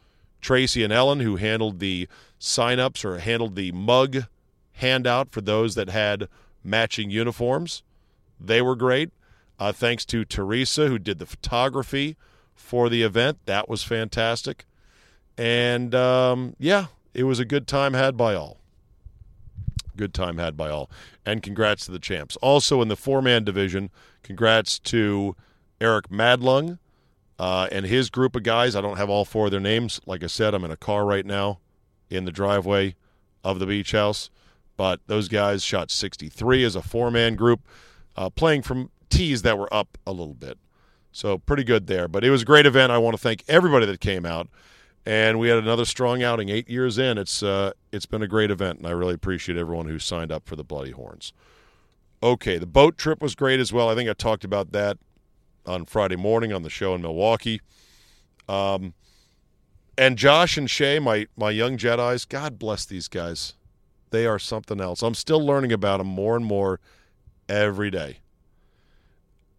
Tracy 0.42 0.84
and 0.84 0.92
Ellen, 0.92 1.20
who 1.20 1.36
handled 1.36 1.78
the 1.78 2.08
sign-ups 2.38 3.06
or 3.06 3.18
handled 3.20 3.56
the 3.56 3.72
mug 3.72 4.24
handout 4.72 5.30
for 5.30 5.40
those 5.40 5.74
that 5.76 5.88
had 5.88 6.28
matching 6.62 7.10
uniforms. 7.10 7.82
They 8.38 8.60
were 8.60 8.76
great. 8.76 9.10
Uh, 9.58 9.72
thanks 9.72 10.04
to 10.06 10.26
Teresa, 10.26 10.88
who 10.88 10.98
did 10.98 11.18
the 11.18 11.26
photography 11.26 12.16
for 12.54 12.90
the 12.90 13.02
event. 13.02 13.38
That 13.46 13.68
was 13.68 13.82
fantastic. 13.82 14.66
And 15.38 15.94
um, 15.94 16.54
yeah, 16.58 16.86
it 17.14 17.24
was 17.24 17.38
a 17.38 17.46
good 17.46 17.66
time 17.66 17.94
had 17.94 18.16
by 18.16 18.34
all. 18.34 18.58
Good 19.98 20.14
time 20.14 20.38
had 20.38 20.56
by 20.56 20.70
all. 20.70 20.88
And 21.26 21.42
congrats 21.42 21.84
to 21.86 21.92
the 21.92 21.98
champs. 21.98 22.36
Also 22.36 22.80
in 22.80 22.88
the 22.88 22.96
four 22.96 23.20
man 23.20 23.42
division, 23.42 23.90
congrats 24.22 24.78
to 24.78 25.34
Eric 25.80 26.08
Madlung 26.08 26.78
uh, 27.38 27.68
and 27.72 27.84
his 27.84 28.08
group 28.08 28.36
of 28.36 28.44
guys. 28.44 28.76
I 28.76 28.80
don't 28.80 28.96
have 28.96 29.10
all 29.10 29.24
four 29.24 29.46
of 29.46 29.50
their 29.50 29.60
names. 29.60 30.00
Like 30.06 30.22
I 30.22 30.28
said, 30.28 30.54
I'm 30.54 30.64
in 30.64 30.70
a 30.70 30.76
car 30.76 31.04
right 31.04 31.26
now 31.26 31.58
in 32.08 32.24
the 32.24 32.32
driveway 32.32 32.94
of 33.42 33.58
the 33.58 33.66
beach 33.66 33.90
house. 33.90 34.30
But 34.76 35.00
those 35.08 35.26
guys 35.26 35.64
shot 35.64 35.90
63 35.90 36.62
as 36.62 36.76
a 36.76 36.82
four 36.82 37.10
man 37.10 37.34
group, 37.34 37.66
uh, 38.16 38.30
playing 38.30 38.62
from 38.62 38.90
tees 39.10 39.42
that 39.42 39.58
were 39.58 39.72
up 39.74 39.98
a 40.06 40.12
little 40.12 40.34
bit. 40.34 40.58
So 41.10 41.38
pretty 41.38 41.64
good 41.64 41.88
there. 41.88 42.06
But 42.06 42.22
it 42.22 42.30
was 42.30 42.42
a 42.42 42.44
great 42.46 42.66
event. 42.66 42.92
I 42.92 42.98
want 42.98 43.16
to 43.16 43.22
thank 43.22 43.42
everybody 43.48 43.86
that 43.86 44.00
came 44.00 44.24
out. 44.24 44.48
And 45.08 45.38
we 45.38 45.48
had 45.48 45.56
another 45.56 45.86
strong 45.86 46.22
outing 46.22 46.50
eight 46.50 46.68
years 46.68 46.98
in. 46.98 47.16
It's 47.16 47.42
uh, 47.42 47.72
it's 47.90 48.04
been 48.04 48.20
a 48.20 48.28
great 48.28 48.50
event, 48.50 48.76
and 48.76 48.86
I 48.86 48.90
really 48.90 49.14
appreciate 49.14 49.56
everyone 49.56 49.86
who 49.86 49.98
signed 49.98 50.30
up 50.30 50.46
for 50.46 50.54
the 50.54 50.62
Bloody 50.62 50.90
Horns. 50.90 51.32
Okay, 52.22 52.58
the 52.58 52.66
boat 52.66 52.98
trip 52.98 53.22
was 53.22 53.34
great 53.34 53.58
as 53.58 53.72
well. 53.72 53.88
I 53.88 53.94
think 53.94 54.10
I 54.10 54.12
talked 54.12 54.44
about 54.44 54.72
that 54.72 54.98
on 55.64 55.86
Friday 55.86 56.16
morning 56.16 56.52
on 56.52 56.62
the 56.62 56.68
show 56.68 56.94
in 56.94 57.00
Milwaukee. 57.00 57.62
Um, 58.50 58.92
and 59.96 60.18
Josh 60.18 60.58
and 60.58 60.68
Shay, 60.68 60.98
my 60.98 61.26
my 61.38 61.52
young 61.52 61.78
Jedi's, 61.78 62.26
God 62.26 62.58
bless 62.58 62.84
these 62.84 63.08
guys. 63.08 63.54
They 64.10 64.26
are 64.26 64.38
something 64.38 64.78
else. 64.78 65.02
I'm 65.02 65.14
still 65.14 65.40
learning 65.40 65.72
about 65.72 65.98
them 65.98 66.06
more 66.08 66.36
and 66.36 66.44
more 66.44 66.80
every 67.48 67.90
day. 67.90 68.18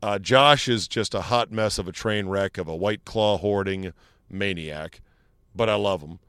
Uh, 0.04 0.20
Josh 0.20 0.68
is 0.68 0.88
just 0.88 1.16
a 1.16 1.22
hot 1.22 1.52
mess 1.52 1.80
of 1.80 1.88
a 1.88 1.92
train 1.92 2.28
wreck 2.28 2.60
of 2.60 2.68
a 2.68 2.76
white 2.76 3.04
claw 3.04 3.40
hoarding 3.40 3.94
maniac, 4.30 5.02
but 5.56 5.70
I 5.70 5.76
love 5.76 6.02
him. 6.02 6.20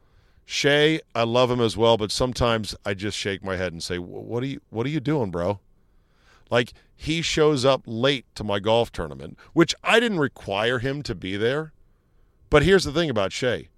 Shay, 0.45 1.01
I 1.15 1.23
love 1.23 1.51
him 1.51 1.61
as 1.61 1.77
well, 1.77 1.97
but 1.97 2.11
sometimes 2.11 2.75
I 2.85 2.95
just 2.95 3.17
shake 3.17 3.45
my 3.45 3.57
head 3.57 3.73
and 3.73 3.83
say, 3.83 3.99
"What 3.99 4.43
are 4.43 4.47
you? 4.47 4.61
What 4.71 4.85
are 4.85 4.91
you 4.91 4.99
doing, 4.99 5.31
bro?" 5.31 5.61
Like 6.51 6.73
he 6.97 7.23
shows 7.23 7.65
up 7.65 7.83
late 7.87 8.27
to 8.35 8.45
my 8.45 8.59
golf 8.59 8.91
tournament, 8.91 9.39
which 9.53 9.75
I 9.85 10.01
didn't 10.01 10.19
require 10.19 10.81
him 10.81 11.03
to 11.05 11.15
be 11.15 11.37
there. 11.37 11.73
But 12.51 12.65
here's 12.65 12.85
the 12.85 12.93
thing 12.93 13.09
about 13.09 13.33
Shay. 13.33 13.69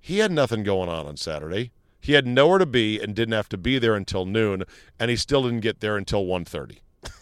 He 0.00 0.18
had 0.18 0.32
nothing 0.32 0.64
going 0.64 0.88
on 0.88 1.06
on 1.06 1.16
Saturday. 1.16 1.70
He 2.00 2.14
had 2.14 2.26
nowhere 2.26 2.58
to 2.58 2.66
be 2.66 3.00
and 3.00 3.14
didn't 3.14 3.34
have 3.34 3.48
to 3.50 3.56
be 3.56 3.78
there 3.78 3.94
until 3.94 4.26
noon, 4.26 4.64
and 4.98 5.08
he 5.08 5.16
still 5.16 5.44
didn't 5.44 5.60
get 5.60 5.78
there 5.78 5.96
until 5.96 6.24
1:30. 6.24 6.78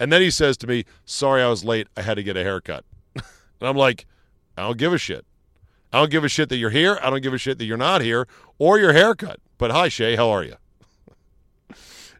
and 0.00 0.10
then 0.10 0.22
he 0.22 0.30
says 0.30 0.56
to 0.56 0.66
me, 0.66 0.86
"Sorry 1.04 1.42
I 1.42 1.48
was 1.48 1.64
late. 1.64 1.86
I 1.98 2.02
had 2.02 2.14
to 2.14 2.22
get 2.22 2.38
a 2.38 2.42
haircut." 2.42 2.86
and 3.14 3.24
I'm 3.60 3.76
like, 3.76 4.06
"I 4.56 4.62
don't 4.62 4.78
give 4.78 4.94
a 4.94 4.98
shit. 4.98 5.26
I 5.92 5.98
don't 5.98 6.10
give 6.10 6.24
a 6.24 6.28
shit 6.28 6.48
that 6.48 6.56
you're 6.56 6.70
here. 6.70 6.98
I 7.02 7.10
don't 7.10 7.22
give 7.22 7.34
a 7.34 7.38
shit 7.38 7.58
that 7.58 7.64
you're 7.64 7.76
not 7.76 8.00
here 8.00 8.28
or 8.58 8.78
your 8.78 8.92
haircut. 8.92 9.40
But 9.58 9.70
hi, 9.70 9.88
Shay, 9.88 10.16
how 10.16 10.30
are 10.30 10.44
you?" 10.44 10.56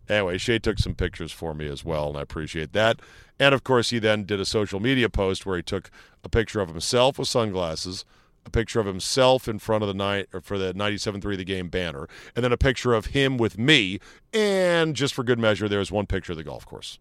Anyway, 0.09 0.39
Shay 0.39 0.59
took 0.59 0.79
some 0.79 0.95
pictures 0.95 1.31
for 1.31 1.55
me 1.55 1.69
as 1.69 1.85
well, 1.85 2.09
and 2.09 2.19
I 2.19 2.23
appreciate 2.23 2.73
that. 2.73 3.01
And 3.39 3.55
of 3.55 3.63
course, 3.63 3.91
he 3.91 4.01
then 4.01 4.25
did 4.25 4.41
a 4.41 4.45
social 4.45 4.81
media 4.81 5.09
post 5.09 5.47
where 5.47 5.57
he 5.57 5.63
took 5.63 5.91
a 6.25 6.29
picture 6.29 6.61
of 6.61 6.69
himself 6.69 7.17
with 7.17 7.29
sunglasses, 7.29 8.05
a 8.45 8.51
picture 8.51 8.81
of 8.81 8.87
himself 8.87 9.47
in 9.47 9.61
front 9.61 9.85
of 9.85 9.89
the 9.89 9.95
night 9.95 10.29
or 10.33 10.41
for 10.41 10.59
the 10.59 10.75
97.3 10.75 11.37
The 11.37 11.45
Game 11.45 11.69
banner, 11.69 12.09
and 12.35 12.45
then 12.45 12.53
a 12.53 12.57
picture 12.57 12.93
of 12.93 13.07
him 13.07 13.39
with 13.39 13.57
me. 13.57 14.01
And 14.33 14.97
just 14.97 15.15
for 15.15 15.23
good 15.23 15.39
measure, 15.39 15.69
there 15.69 15.79
was 15.79 15.93
one 15.93 16.07
picture 16.07 16.33
of 16.33 16.39
the 16.39 16.45
golf 16.45 16.67
course. 16.67 16.99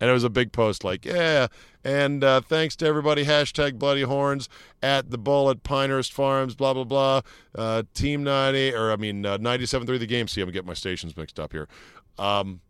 And 0.00 0.10
it 0.10 0.12
was 0.12 0.24
a 0.24 0.30
big 0.30 0.52
post 0.52 0.84
like, 0.84 1.04
yeah, 1.04 1.48
and 1.84 2.22
uh, 2.22 2.40
thanks 2.40 2.76
to 2.76 2.86
everybody, 2.86 3.24
hashtag 3.24 3.78
Bloody 3.78 4.02
Horns 4.02 4.48
at 4.82 5.10
the 5.10 5.18
Bull 5.18 5.50
at 5.50 5.62
Pinehurst 5.62 6.12
Farms, 6.12 6.54
blah, 6.54 6.74
blah, 6.74 6.84
blah. 6.84 7.20
Uh, 7.54 7.82
Team 7.94 8.22
90, 8.22 8.74
or 8.74 8.92
I 8.92 8.96
mean, 8.96 9.26
uh, 9.26 9.38
97.3 9.38 9.98
The 9.98 10.06
Game. 10.06 10.28
See, 10.28 10.40
I'm 10.40 10.50
getting 10.50 10.66
my 10.66 10.74
stations 10.74 11.16
mixed 11.16 11.40
up 11.40 11.52
here. 11.52 11.68
Um, 12.18 12.60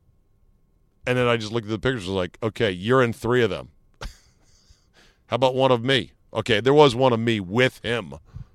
and 1.07 1.19
then 1.19 1.27
I 1.27 1.37
just 1.37 1.53
looked 1.53 1.67
at 1.67 1.71
the 1.71 1.79
pictures, 1.79 2.07
was 2.07 2.17
like, 2.17 2.39
okay, 2.43 2.71
you're 2.71 3.03
in 3.03 3.13
three 3.13 3.43
of 3.43 3.51
them. 3.51 3.71
How 5.27 5.37
about 5.37 5.55
one 5.55 5.73
of 5.73 5.85
me? 5.85 6.13
Okay, 6.33 6.61
there 6.61 6.75
was 6.75 6.95
one 6.95 7.13
of 7.13 7.21
me 7.21 7.41
with 7.41 7.85
him, 7.85 8.15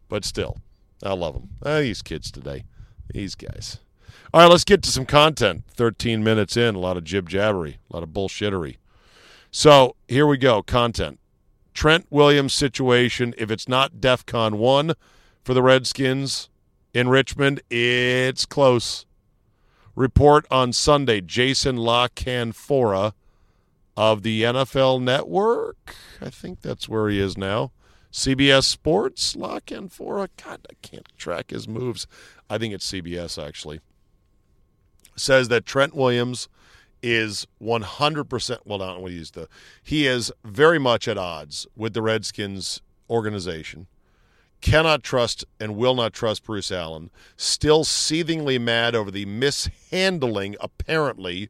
but 0.10 0.26
still, 0.26 0.58
I 1.04 1.14
love 1.14 1.36
them. 1.36 1.50
Ah, 1.64 1.80
these 1.80 2.02
kids 2.02 2.32
today, 2.32 2.64
these 3.14 3.36
guys. 3.36 3.80
All 4.38 4.44
right, 4.44 4.52
let's 4.52 4.64
get 4.64 4.84
to 4.84 4.92
some 4.92 5.08
content. 5.08 5.64
13 5.72 6.24
minutes 6.24 6.56
in, 6.56 6.76
a 6.76 6.80
lot 6.80 6.96
of 6.96 7.04
jib 7.04 7.28
jabbery, 7.28 7.78
a 7.90 7.96
lot 7.96 8.04
of 8.04 8.10
bullshittery. 8.10 8.78
So 9.50 9.96
here 10.08 10.28
we 10.28 10.38
go 10.38 10.62
content. 10.62 11.20
Trent 11.74 12.06
Williams 12.12 12.54
situation. 12.54 13.34
If 13.36 13.50
it's 13.50 13.68
not 13.68 13.94
DEFCON 13.94 14.60
1 14.60 14.94
for 15.44 15.56
the 15.56 15.64
Redskins 15.64 16.50
in 16.94 17.10
Richmond, 17.10 17.62
it's 17.72 18.46
close 18.46 19.08
report 19.96 20.46
on 20.52 20.72
Sunday. 20.72 21.20
Jason 21.20 21.76
La 21.76 22.08
Canfora 22.08 23.14
of 23.96 24.22
the 24.22 24.44
NFL 24.44 25.02
Network. 25.02 25.96
I 26.22 26.30
think 26.30 26.62
that's 26.62 26.88
where 26.88 27.10
he 27.10 27.20
is 27.20 27.40
now. 27.40 27.72
CBS 28.12 28.66
Sports, 28.66 29.36
La 29.36 29.62
Canfora. 29.62 30.30
God, 30.46 30.60
I 30.70 30.76
can't 30.84 31.12
track 31.18 31.50
his 31.50 31.68
moves. 31.68 32.06
I 32.48 32.60
think 32.60 32.76
it's 32.76 32.92
CBS, 32.92 33.44
actually. 33.44 33.80
Says 35.18 35.48
that 35.50 35.66
Trent 35.66 35.96
Williams 35.96 36.48
is 37.02 37.46
100%, 37.62 38.58
well, 38.66 38.80
not 38.80 39.02
what 39.02 39.12
he's 39.12 39.32
the, 39.32 39.48
he 39.84 40.08
is 40.08 40.32
very 40.44 40.80
much 40.80 41.08
at 41.08 41.18
odds 41.18 41.68
with 41.76 41.94
the 41.94 42.02
Redskins 42.02 42.82
organization. 43.10 43.88
Cannot 44.62 45.04
trust 45.04 45.46
and 45.60 45.76
will 45.76 45.94
not 45.94 46.14
trust 46.14 46.44
Bruce 46.44 46.72
Allen, 46.72 47.12
still 47.36 47.84
seethingly 47.84 48.58
mad 48.58 48.96
over 48.96 49.12
the 49.12 49.26
mishandling, 49.26 50.56
apparently, 50.60 51.50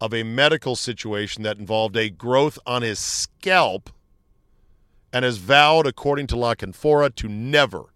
of 0.00 0.14
a 0.14 0.22
medical 0.22 0.76
situation 0.76 1.42
that 1.42 1.58
involved 1.58 1.96
a 1.96 2.10
growth 2.10 2.58
on 2.66 2.82
his 2.82 2.98
scalp, 2.98 3.90
and 5.12 5.24
has 5.24 5.38
vowed, 5.38 5.86
according 5.86 6.26
to 6.28 6.36
La 6.36 6.54
Canfora, 6.54 7.14
to 7.14 7.28
never 7.28 7.86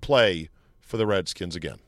play 0.00 0.48
for 0.80 0.96
the 0.96 1.06
Redskins 1.06 1.56
again. 1.56 1.78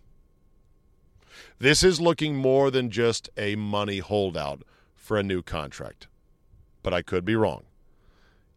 This 1.59 1.85
is 1.85 2.01
looking 2.01 2.35
more 2.35 2.71
than 2.71 2.91
just 2.91 3.31
a 3.37 3.55
money 3.55 3.99
holdout 4.01 4.63
for 4.95 5.17
a 5.17 5.23
new 5.23 5.41
contract, 5.41 6.09
but 6.83 6.93
I 6.93 7.01
could 7.03 7.25
be 7.25 7.37
wrong. 7.37 7.63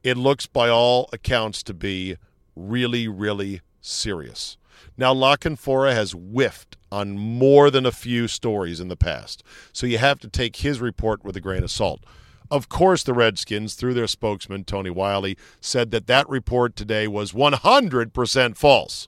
It 0.04 0.18
looks, 0.18 0.48
by 0.48 0.70
all 0.70 1.10
accounts, 1.14 1.62
to 1.64 1.74
be 1.74 2.18
really, 2.56 3.08
really 3.08 3.62
serious. 3.82 4.58
Now, 4.98 5.14
La 5.14 5.36
Canfora 5.36 5.94
has 5.94 6.14
whiffed 6.14 6.76
on 6.92 7.18
more 7.18 7.70
than 7.70 7.86
a 7.86 7.92
few 7.92 8.28
stories 8.28 8.80
in 8.80 8.88
the 8.88 8.96
past, 8.96 9.44
so 9.72 9.86
you 9.86 10.00
have 10.00 10.20
to 10.20 10.30
take 10.30 10.58
his 10.58 10.82
report 10.82 11.24
with 11.24 11.36
a 11.36 11.42
grain 11.42 11.64
of 11.64 11.72
salt. 11.72 12.04
Of 12.50 12.70
course, 12.70 13.04
the 13.04 13.14
Redskins, 13.14 13.76
through 13.76 13.94
their 13.94 14.08
spokesman, 14.08 14.64
Tony 14.64 14.90
Wyllie, 14.90 15.38
said 15.60 15.92
that 15.92 16.08
that 16.08 16.28
report 16.30 16.76
today 16.76 17.08
was 17.08 17.32
100% 17.34 18.58
false, 18.58 19.08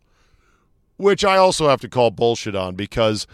which 0.97 1.23
I 1.23 1.37
also 1.37 1.69
have 1.69 1.81
to 1.81 1.89
call 1.89 2.11
bullshit 2.11 2.55
on 2.55 2.75
because 2.75 3.25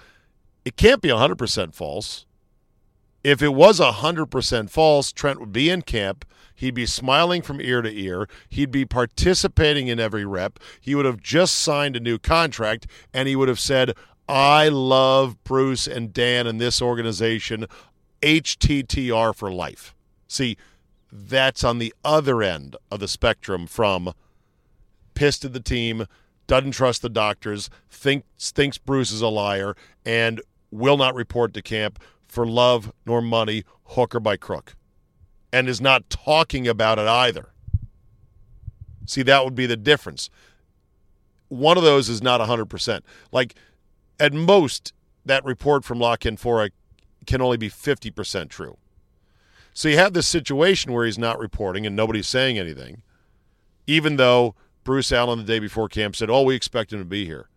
It 0.66 0.76
can't 0.76 1.02
be 1.02 1.10
100% 1.10 1.74
false. 1.74 2.26
If 3.24 3.42
it 3.42 3.54
was 3.54 3.80
100% 3.80 4.70
false, 4.70 5.12
Trent 5.12 5.40
would 5.40 5.54
be 5.54 5.70
in 5.70 5.84
camp. 5.84 6.26
He'd 6.56 6.74
be 6.74 6.86
smiling 6.86 7.42
from 7.42 7.62
ear 7.62 7.82
to 7.82 7.92
ear. 7.92 8.28
He'd 8.50 8.72
be 8.72 8.86
participating 8.86 9.88
in 9.88 10.00
every 10.00 10.26
rep. 10.26 10.60
He 10.82 10.96
would 10.96 11.06
have 11.06 11.22
just 11.22 11.56
signed 11.56 11.96
a 11.96 12.00
new 12.00 12.18
contract, 12.18 12.88
and 13.14 13.28
he 13.28 13.36
would 13.36 13.48
have 13.48 13.60
said, 13.60 13.94
I 14.28 14.70
love 14.70 15.44
Bruce 15.44 15.88
and 15.88 16.14
Dan 16.14 16.48
and 16.48 16.60
this 16.60 16.82
organization, 16.82 17.68
HTTR 18.22 19.36
for 19.36 19.52
life. 19.52 19.94
See, 20.28 20.58
that's 21.12 21.64
on 21.64 21.78
the 21.78 21.94
other 22.04 22.42
end 22.42 22.76
of 22.92 23.00
the 23.00 23.08
spectrum 23.08 23.68
from 23.68 24.14
pissed 25.14 25.46
at 25.46 25.54
the 25.54 25.60
team, 25.60 26.08
doesn't 26.48 26.72
trust 26.72 27.02
the 27.02 27.10
doctors, 27.10 27.70
thinks 27.90 28.52
thinks 28.52 28.78
Bruce 28.78 29.12
is 29.12 29.22
a 29.22 29.28
liar, 29.28 29.76
and 30.06 30.42
will 30.76 30.98
not 30.98 31.16
report 31.16 31.54
to 31.54 31.62
camp 31.62 32.00
for 32.28 32.46
love 32.46 32.92
nor 33.06 33.22
money, 33.22 33.64
hook 33.86 34.16
or 34.16 34.20
by 34.20 34.38
crook, 34.38 34.76
and 35.52 35.70
is 35.70 35.82
not 35.82 36.10
talking 36.10 36.68
about 36.68 37.00
it 37.00 37.08
either. 37.08 37.50
See, 39.06 39.24
that 39.24 39.44
would 39.44 39.56
be 39.56 39.66
the 39.66 39.78
difference. 39.78 40.30
One 41.48 41.78
of 41.78 41.84
those 41.84 42.10
is 42.10 42.22
not 42.22 42.42
100%. 42.42 43.02
Like, 43.32 43.56
at 44.20 44.34
most, 44.34 44.94
that 45.26 45.46
report 45.46 45.84
from 45.84 46.00
La 46.00 46.16
Canfora 46.16 46.72
can 47.26 47.42
only 47.42 47.58
be 47.58 47.70
50% 47.70 48.50
true. 48.50 48.78
So 49.74 49.90
you 49.90 49.98
have 49.98 50.14
this 50.14 50.28
situation 50.28 50.94
where 50.94 51.06
he's 51.06 51.18
not 51.18 51.38
reporting 51.38 51.86
and 51.86 51.96
nobody's 51.96 52.28
saying 52.28 52.58
anything, 52.58 53.02
even 53.86 54.16
though 54.16 54.56
Bruce 54.84 55.12
Allen 55.12 55.40
the 55.40 55.46
day 55.46 55.60
before 55.60 55.90
camp 55.90 56.16
said, 56.16 56.30
Oh, 56.30 56.44
we 56.44 56.56
expect 56.56 56.94
him 56.94 57.00
to 57.00 57.06
be 57.06 57.26
here. 57.26 57.50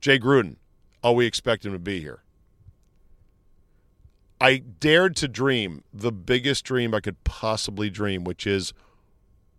Jay 0.00 0.18
Gruden, 0.18 0.56
Oh, 1.04 1.12
we 1.12 1.26
expect 1.26 1.66
him 1.66 1.72
to 1.72 1.78
be 1.78 2.00
here. 2.00 2.21
I 4.42 4.56
dared 4.56 5.14
to 5.16 5.28
dream 5.28 5.84
the 5.94 6.10
biggest 6.10 6.64
dream 6.64 6.94
I 6.94 7.00
could 7.00 7.22
possibly 7.22 7.88
dream, 7.88 8.24
which 8.24 8.44
is 8.44 8.72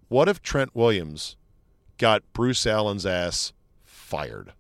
what 0.09 0.27
if 0.27 0.41
Trent 0.41 0.75
Williams 0.75 1.37
got 1.97 2.21
Bruce 2.33 2.67
Allen's 2.67 3.05
ass 3.05 3.53
fired? 3.85 4.51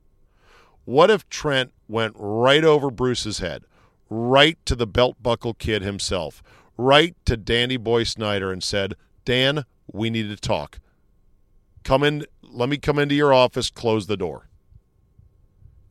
What 0.85 1.11
if 1.11 1.27
Trent 1.27 1.73
went 1.89 2.15
right 2.17 2.63
over 2.63 2.89
Bruce's 2.89 3.39
head, 3.39 3.65
right 4.09 4.57
to 4.65 4.77
the 4.77 4.87
belt 4.87 5.17
buckle 5.21 5.55
kid 5.55 5.81
himself, 5.81 6.41
right 6.77 7.17
to 7.25 7.35
Danny 7.35 7.75
Boy 7.75 8.03
Snyder 8.03 8.49
and 8.49 8.63
said, 8.63 8.93
Dan, 9.25 9.65
we 9.91 10.09
need 10.09 10.29
to 10.29 10.37
talk. 10.37 10.79
Come 11.83 12.01
in, 12.01 12.25
let 12.41 12.69
me 12.69 12.77
come 12.77 12.97
into 12.97 13.13
your 13.13 13.33
office, 13.33 13.69
close 13.69 14.07
the 14.07 14.15
door. 14.15 14.47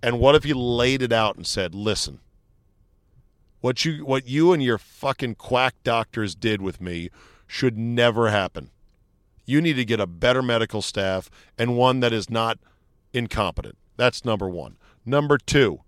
And 0.03 0.19
what 0.19 0.35
if 0.35 0.45
he 0.45 0.55
laid 0.55 1.03
it 1.03 1.13
out 1.13 1.37
and 1.37 1.47
said, 1.47 1.75
listen, 1.75 2.21
what 3.63 3.85
you 3.85 4.05
what 4.05 4.29
you 4.29 4.53
and 4.53 4.63
your 4.63 4.77
fucking 4.77 5.37
quack 5.37 5.75
doctors 5.83 6.35
did 6.35 6.61
with 6.61 6.81
me 6.81 7.09
should 7.47 7.79
never 7.79 8.29
happen. 8.29 8.71
You 9.47 9.61
need 9.63 9.75
to 9.75 9.85
get 9.85 10.01
a 10.01 10.07
better 10.07 10.43
medical 10.43 10.83
staff 10.83 11.31
and 11.57 11.77
one 11.77 12.01
that 12.01 12.13
is 12.13 12.29
not 12.29 12.59
incompetent. 13.13 13.79
That's 13.97 14.25
number 14.25 14.49
1. 14.49 14.77
Number 15.05 15.39
2, 15.39 15.81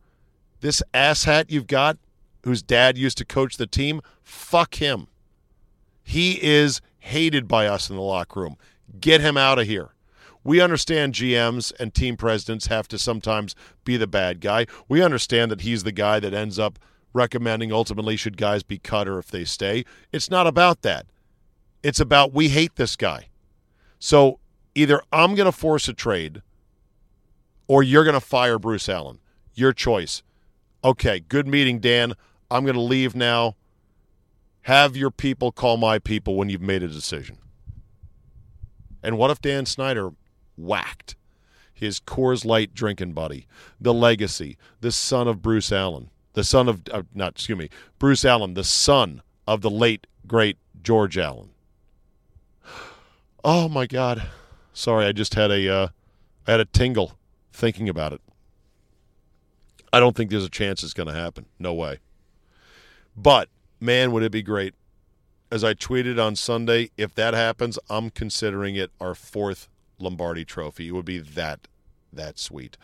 this 0.61 0.83
asshat 0.93 1.47
you've 1.49 1.67
got 1.67 1.99
whose 2.45 2.63
dad 2.63 2.99
used 2.99 3.19
to 3.19 3.25
coach 3.25 3.57
the 3.57 3.67
team, 3.67 4.01
fuck 4.23 4.77
him. 4.77 5.09
He 6.03 6.43
is 6.43 6.81
hated 6.99 7.49
by 7.49 7.67
us 7.67 7.89
in 7.89 7.97
the 7.97 8.03
locker 8.03 8.41
room. 8.41 8.57
Get 9.01 9.21
him 9.21 9.37
out 9.37 9.59
of 9.59 9.67
here. 9.67 9.91
We 10.45 10.61
understand 10.61 11.15
GMs 11.15 11.73
and 11.81 11.95
team 11.95 12.17
presidents 12.17 12.67
have 12.67 12.87
to 12.89 12.99
sometimes 12.99 13.55
be 13.85 13.97
the 13.97 14.07
bad 14.07 14.41
guy. 14.41 14.67
We 14.89 15.03
understand 15.03 15.51
that 15.51 15.63
he's 15.63 15.85
the 15.85 15.93
guy 15.93 16.21
that 16.21 16.35
ends 16.35 16.59
up 16.59 16.79
recommending 17.15 17.73
ultimately 17.73 18.17
should 18.17 18.37
guys 18.37 18.63
be 18.63 18.79
cut 18.79 19.09
or 19.09 19.19
if 19.19 19.29
they 19.29 19.45
stay. 19.45 19.85
It's 20.13 20.31
not 20.31 20.47
about 20.47 20.83
that. 20.83 21.07
It's 21.83 22.01
about 22.01 22.35
we 22.35 22.49
hate 22.49 22.77
this 22.77 22.97
guy. 22.97 23.29
So 23.99 24.41
either 24.75 25.01
I'm 25.13 25.35
going 25.35 25.47
to 25.47 25.53
force 25.53 25.89
a 25.89 25.95
trade 25.95 26.43
or 27.69 27.83
you're 27.83 28.05
going 28.05 28.15
to 28.15 28.21
fire 28.21 28.59
Bruce 28.59 28.89
Allen. 28.89 29.21
Your 29.55 29.73
choice. 29.73 30.23
Okay, 30.83 31.21
good 31.21 31.47
meeting, 31.47 31.79
Dan. 31.79 32.15
I'm 32.51 32.65
going 32.65 32.75
to 32.75 32.81
leave 32.81 33.15
now. 33.15 33.55
Have 34.63 34.97
your 34.97 35.11
people 35.11 35.53
call 35.53 35.77
my 35.77 35.99
people 35.99 36.37
when 36.37 36.49
you've 36.49 36.61
made 36.61 36.83
a 36.83 36.89
decision. 36.89 37.39
And 39.03 39.19
what 39.19 39.31
if 39.31 39.41
Dan 39.41 39.67
Snyder 39.67 40.11
whacked 40.57 41.17
his 41.73 42.01
Coors 42.01 42.45
Light 42.45 42.75
drinking 42.75 43.13
buddy, 43.13 43.47
the 43.81 43.93
legacy, 43.93 44.57
the 44.81 44.91
son 44.91 45.29
of 45.29 45.43
Bruce 45.43 45.71
Allen? 45.71 46.11
The 46.35 46.45
son 46.45 46.69
of 46.69 46.83
uh, 46.93 47.03
not 47.15 47.33
excuse 47.33 47.59
me, 47.59 47.71
Bruce 47.99 48.25
Allen, 48.25 48.55
the 48.55 48.65
son 48.65 49.23
of 49.49 49.63
the 49.63 49.71
late 49.71 50.07
great 50.27 50.59
George 50.83 51.17
Allen. 51.17 51.51
Oh 53.43 53.69
my 53.69 53.87
God! 53.87 54.23
Sorry, 54.73 55.07
I 55.07 55.13
just 55.13 55.35
had 55.35 55.51
a 55.51 55.69
uh, 55.69 55.89
I 56.47 56.51
had 56.53 56.61
a 56.61 56.65
tingle 56.67 57.17
thinking 57.53 57.89
about 57.89 58.13
it. 58.13 58.21
I 59.93 60.01
don't 60.01 60.17
think 60.17 60.31
there's 60.31 60.45
a 60.45 60.51
chance 60.51 60.83
it's 60.83 60.93
going 60.93 61.07
to 61.07 61.15
happen. 61.15 61.47
No 61.59 61.73
way. 61.73 62.01
But 63.17 63.49
man, 63.81 64.11
would 64.13 64.25
it 64.25 64.33
be 64.33 64.43
great? 64.43 64.75
As 65.51 65.63
I 65.63 65.75
tweeted 65.75 66.21
on 66.21 66.35
Sunday, 66.35 66.91
if 66.97 67.15
that 67.15 67.33
happens, 67.33 67.79
I'm 67.89 68.11
considering 68.11 68.75
it 68.75 68.91
our 69.01 69.15
fourth 69.15 69.69
Lombardi 70.01 70.45
Trophy. 70.45 70.89
It 70.89 70.93
would 70.93 71.05
be 71.05 71.19
that 71.19 71.69
that 72.13 72.39
sweet 72.39 72.77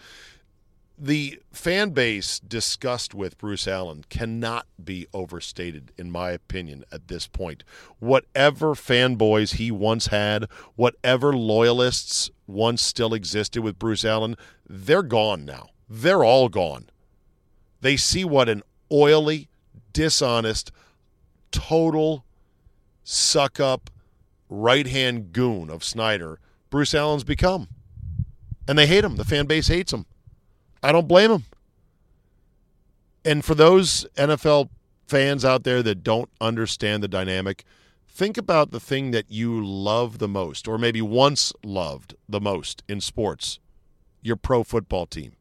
the 1.02 1.40
fan 1.50 1.90
base 1.90 2.38
disgust 2.38 3.14
with 3.14 3.38
Bruce 3.38 3.66
Allen 3.66 4.04
cannot 4.10 4.66
be 4.82 5.06
overstated, 5.14 5.92
in 5.96 6.10
my 6.10 6.30
opinion, 6.30 6.84
at 6.92 7.08
this 7.08 7.26
point. 7.26 7.64
Whatever 7.98 8.74
fanboys 8.74 9.54
he 9.54 9.70
once 9.70 10.08
had, 10.08 10.46
whatever 10.76 11.32
loyalists 11.32 12.30
once 12.46 12.82
still 12.82 13.14
existed 13.14 13.62
with 13.62 13.78
Bruce 13.78 14.04
Allen, 14.04 14.36
they're 14.68 15.02
gone 15.02 15.46
now. 15.46 15.70
They're 15.88 16.22
all 16.22 16.50
gone. 16.50 16.90
They 17.80 17.96
see 17.96 18.24
what 18.24 18.50
an 18.50 18.62
oily, 18.92 19.48
dishonest, 19.94 20.70
total 21.50 22.26
suck 23.02 23.58
up, 23.58 23.88
right 24.50 24.86
hand 24.86 25.32
goon 25.32 25.70
of 25.70 25.82
Snyder 25.82 26.38
Bruce 26.68 26.94
Allen's 26.94 27.24
become. 27.24 27.68
And 28.68 28.78
they 28.78 28.86
hate 28.86 29.04
him. 29.04 29.16
The 29.16 29.24
fan 29.24 29.46
base 29.46 29.68
hates 29.68 29.92
him. 29.92 30.06
I 30.82 30.92
don't 30.92 31.08
blame 31.08 31.30
him. 31.30 31.44
And 33.24 33.44
for 33.44 33.54
those 33.54 34.06
NFL 34.16 34.70
fans 35.06 35.44
out 35.44 35.64
there 35.64 35.82
that 35.82 36.02
don't 36.02 36.30
understand 36.40 37.02
the 37.02 37.08
dynamic, 37.08 37.64
think 38.08 38.38
about 38.38 38.70
the 38.70 38.80
thing 38.80 39.10
that 39.10 39.30
you 39.30 39.64
love 39.64 40.18
the 40.18 40.28
most, 40.28 40.66
or 40.66 40.78
maybe 40.78 41.02
once 41.02 41.52
loved 41.62 42.14
the 42.28 42.40
most 42.40 42.82
in 42.88 43.00
sports 43.00 43.58
your 44.22 44.36
pro 44.36 44.62
football 44.62 45.06
team. 45.06 45.32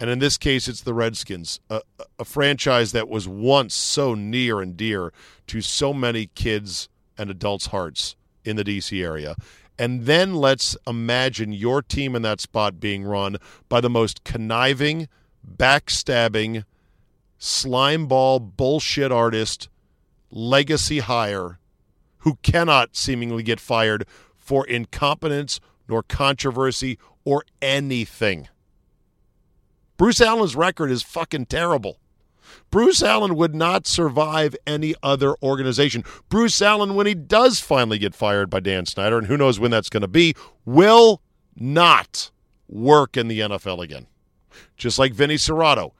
And 0.00 0.10
in 0.10 0.18
this 0.18 0.36
case, 0.36 0.66
it's 0.66 0.80
the 0.80 0.94
Redskins, 0.94 1.60
a, 1.70 1.80
a, 2.18 2.24
franchise 2.24 2.92
that 2.92 3.08
was 3.08 3.28
once 3.28 3.74
so 3.74 4.14
near 4.14 4.60
and 4.60 4.76
dear 4.76 5.12
to 5.46 5.60
so 5.60 5.94
many 5.94 6.26
kids 6.34 6.88
and 7.16 7.30
adults' 7.30 7.66
hearts 7.66 8.16
in 8.44 8.56
the 8.56 8.64
D.C. 8.64 9.02
area. 9.02 9.36
And 9.78 10.06
then 10.06 10.34
let's 10.34 10.76
imagine 10.86 11.52
your 11.52 11.82
team 11.82 12.14
in 12.14 12.22
that 12.22 12.40
spot 12.40 12.78
being 12.78 13.04
run 13.04 13.38
by 13.68 13.80
the 13.80 13.90
most 13.90 14.22
conniving, 14.24 15.08
backstabbing, 15.44 16.64
slimeball 17.40 18.56
bullshit 18.56 19.10
artist, 19.10 19.68
legacy 20.30 21.00
hire 21.00 21.58
who 22.18 22.38
cannot 22.42 22.96
seemingly 22.96 23.42
get 23.42 23.60
fired 23.60 24.06
for 24.36 24.66
incompetence 24.66 25.60
nor 25.88 26.02
controversy 26.02 26.98
or 27.24 27.44
anything. 27.60 28.48
Bruce 29.96 30.20
Allen's 30.20 30.56
record 30.56 30.90
is 30.90 31.02
fucking 31.02 31.46
terrible. 31.46 31.98
Bruce 32.74 33.04
Allen 33.04 33.36
would 33.36 33.54
not 33.54 33.86
survive 33.86 34.56
any 34.66 34.96
other 35.00 35.36
organization. 35.40 36.02
Bruce 36.28 36.60
Allen, 36.60 36.96
when 36.96 37.06
he 37.06 37.14
does 37.14 37.60
finally 37.60 37.98
get 37.98 38.16
fired 38.16 38.50
by 38.50 38.58
Dan 38.58 38.84
Snyder, 38.84 39.16
and 39.16 39.28
who 39.28 39.36
knows 39.36 39.60
when 39.60 39.70
that's 39.70 39.88
going 39.88 40.00
to 40.00 40.08
be, 40.08 40.34
will 40.64 41.22
not 41.54 42.32
work 42.66 43.16
in 43.16 43.28
the 43.28 43.38
NFL 43.38 43.80
again. 43.80 44.08
Just 44.76 44.98
like 44.98 45.14
Vinny 45.14 45.36
Cerrato 45.36 45.92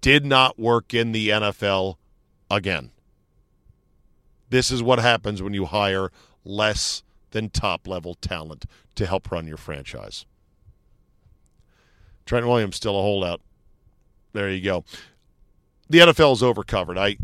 did 0.00 0.26
not 0.26 0.58
work 0.58 0.92
in 0.92 1.12
the 1.12 1.28
NFL 1.28 1.94
again. 2.50 2.90
This 4.50 4.72
is 4.72 4.82
what 4.82 4.98
happens 4.98 5.40
when 5.40 5.54
you 5.54 5.66
hire 5.66 6.10
less 6.44 7.04
than 7.30 7.50
top 7.50 7.86
level 7.86 8.14
talent 8.14 8.64
to 8.96 9.06
help 9.06 9.30
run 9.30 9.46
your 9.46 9.58
franchise. 9.58 10.26
Trent 12.24 12.48
Williams 12.48 12.74
still 12.74 12.98
a 12.98 13.02
holdout. 13.02 13.40
There 14.32 14.50
you 14.50 14.60
go 14.60 14.84
the 15.88 15.98
NFL 15.98 16.34
is 16.34 16.42
overcovered. 16.42 16.98
I 16.98 17.16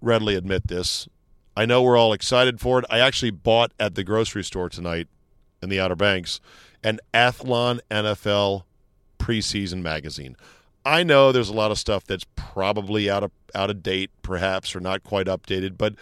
readily 0.00 0.34
admit 0.34 0.68
this. 0.68 1.08
I 1.56 1.66
know 1.66 1.82
we're 1.82 1.96
all 1.96 2.12
excited 2.12 2.60
for 2.60 2.78
it. 2.78 2.84
I 2.90 2.98
actually 2.98 3.30
bought 3.30 3.72
at 3.78 3.94
the 3.94 4.04
grocery 4.04 4.44
store 4.44 4.68
tonight 4.68 5.08
in 5.62 5.68
the 5.68 5.80
Outer 5.80 5.96
Banks 5.96 6.40
an 6.82 7.00
Athlon 7.14 7.80
NFL 7.90 8.64
preseason 9.18 9.80
magazine. 9.80 10.36
I 10.84 11.02
know 11.02 11.32
there's 11.32 11.48
a 11.48 11.54
lot 11.54 11.70
of 11.70 11.78
stuff 11.78 12.04
that's 12.04 12.26
probably 12.36 13.08
out 13.08 13.22
of 13.24 13.30
out 13.54 13.70
of 13.70 13.82
date, 13.82 14.10
perhaps, 14.22 14.76
or 14.76 14.80
not 14.80 15.02
quite 15.02 15.26
updated, 15.26 15.78
but 15.78 15.94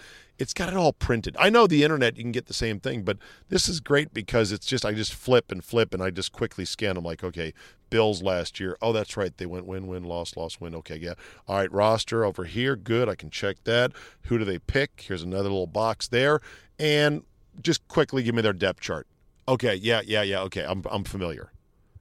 it's 0.43 0.53
got 0.53 0.69
it 0.69 0.75
all 0.75 0.93
printed. 0.93 1.37
I 1.39 1.51
know 1.51 1.69
the 1.69 1.85
internet 1.85 2.17
you 2.17 2.25
can 2.25 2.33
get 2.33 2.47
the 2.47 2.53
same 2.53 2.81
thing, 2.81 3.03
but 3.03 3.17
this 3.49 3.69
is 3.69 3.79
great 3.79 4.13
because 4.13 4.51
it's 4.51 4.67
just 4.67 4.85
I 4.85 4.93
just 4.93 5.15
flip 5.15 5.53
and 5.53 5.63
flip 5.63 5.95
and 5.95 6.03
I 6.03 6.11
just 6.11 6.33
quickly 6.33 6.65
scan 6.65 6.97
them 6.97 7.05
like, 7.05 7.23
okay, 7.23 7.55
Bills 7.91 8.25
last 8.25 8.59
year. 8.59 8.77
Oh, 8.83 8.93
that's 8.93 9.17
right. 9.17 9.37
They 9.37 9.47
went 9.47 9.67
win, 9.67 9.87
win, 9.87 10.03
loss, 10.03 10.37
loss, 10.37 10.59
win. 10.59 10.75
Okay, 10.75 10.97
yeah. 10.97 11.15
All 11.47 11.59
right, 11.59 11.71
roster 11.71 12.25
over 12.25 12.43
here. 12.43 12.75
Good. 12.75 13.09
I 13.09 13.15
can 13.15 13.31
check 13.31 13.63
that. 13.63 13.93
Who 14.23 14.37
do 14.37 14.45
they 14.45 14.59
pick? 14.59 15.05
Here's 15.07 15.23
another 15.23 15.45
little 15.45 15.69
box 15.69 16.09
there. 16.09 16.41
And 16.77 17.23
just 17.63 17.87
quickly 17.87 18.25
give 18.25 18.35
me 18.35 18.43
their 18.43 18.53
depth 18.53 18.81
chart. 18.81 19.07
Okay, 19.47 19.77
yeah, 19.77 20.01
yeah, 20.05 20.23
yeah. 20.23 20.41
Okay, 20.41 20.65
I'm 20.65 20.83
I'm 20.91 21.05
familiar. 21.05 21.53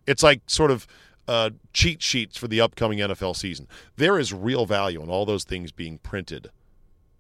It's 0.08 0.24
like 0.24 0.42
sort 0.48 0.72
of 0.72 0.88
uh, 1.28 1.52
cheat 1.74 2.02
sheets 2.02 2.38
for 2.38 2.48
the 2.48 2.60
upcoming 2.60 2.98
NFL 2.98 3.36
season. 3.36 3.68
There 3.98 4.18
is 4.18 4.34
real 4.34 4.66
value 4.66 5.04
in 5.04 5.10
all 5.10 5.28
those 5.28 5.44
things 5.44 5.72
being 5.72 6.00
printed 6.00 6.50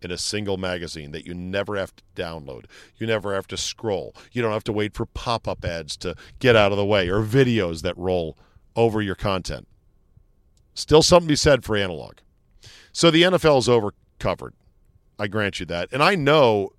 in 0.01 0.11
a 0.11 0.17
single 0.17 0.57
magazine 0.57 1.11
that 1.11 1.25
you 1.25 1.33
never 1.33 1.77
have 1.77 1.95
to 1.95 2.03
download. 2.15 2.65
You 2.97 3.07
never 3.07 3.33
have 3.33 3.47
to 3.47 3.57
scroll. 3.57 4.15
You 4.31 4.41
don't 4.41 4.51
have 4.51 4.63
to 4.65 4.73
wait 4.73 4.93
for 4.93 5.05
pop 5.05 5.47
up 5.47 5.63
ads 5.63 5.95
to 5.97 6.15
get 6.39 6.55
out 6.55 6.71
of 6.71 6.77
the 6.77 6.85
way 6.85 7.09
or 7.09 7.21
videos 7.21 7.81
that 7.81 7.97
roll 7.97 8.37
over 8.75 9.01
your 9.01 9.15
content. 9.15 9.67
Still 10.73 11.03
something 11.03 11.27
to 11.27 11.33
be 11.33 11.35
said 11.35 11.63
for 11.63 11.75
analog. 11.75 12.15
So 12.91 13.11
the 13.11 13.23
NFL 13.23 13.59
is 13.59 13.69
over 13.69 13.93
covered. 14.19 14.53
I 15.19 15.27
grant 15.27 15.59
you 15.59 15.65
that. 15.67 15.89
And 15.91 16.01
I 16.01 16.15
know 16.15 16.71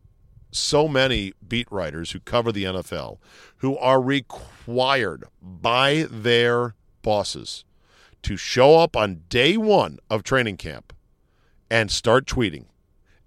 so 0.50 0.86
many 0.86 1.32
beat 1.46 1.70
writers 1.70 2.10
who 2.10 2.20
cover 2.20 2.52
the 2.52 2.64
NFL 2.64 3.18
who 3.58 3.76
are 3.78 4.00
required 4.00 5.24
by 5.40 6.06
their 6.10 6.74
bosses 7.02 7.64
to 8.22 8.36
show 8.36 8.78
up 8.78 8.96
on 8.96 9.22
day 9.28 9.56
one 9.56 9.98
of 10.10 10.22
training 10.22 10.56
camp 10.56 10.92
and 11.70 11.90
start 11.90 12.26
tweeting 12.26 12.66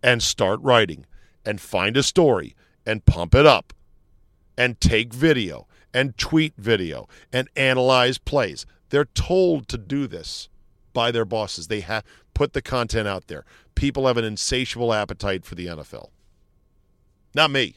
and 0.06 0.22
start 0.22 0.62
writing 0.62 1.04
and 1.44 1.60
find 1.60 1.98
a 1.98 2.04
story 2.04 2.56
and 2.86 3.06
pump 3.06 3.34
it 3.34 3.48
up 3.48 3.74
and 4.56 4.80
take 4.80 5.12
video 5.12 5.68
and 5.96 6.16
tweet 6.16 6.54
video 6.58 7.10
and 7.34 7.50
analyze 7.56 8.20
plays. 8.20 8.68
They're 8.90 9.06
told 9.06 9.68
to 9.70 9.80
do 9.80 10.06
this 10.06 10.48
by 10.94 11.10
their 11.10 11.26
bosses. 11.26 11.70
They 11.70 11.80
have 11.80 12.04
put 12.36 12.54
the 12.54 12.62
content 12.62 13.08
out 13.08 13.26
there. 13.26 13.46
People 13.74 14.06
have 14.06 14.18
an 14.18 14.24
insatiable 14.24 14.94
appetite 14.94 15.44
for 15.44 15.56
the 15.56 15.66
NFL. 15.66 16.10
Not 17.34 17.50
me. 17.50 17.76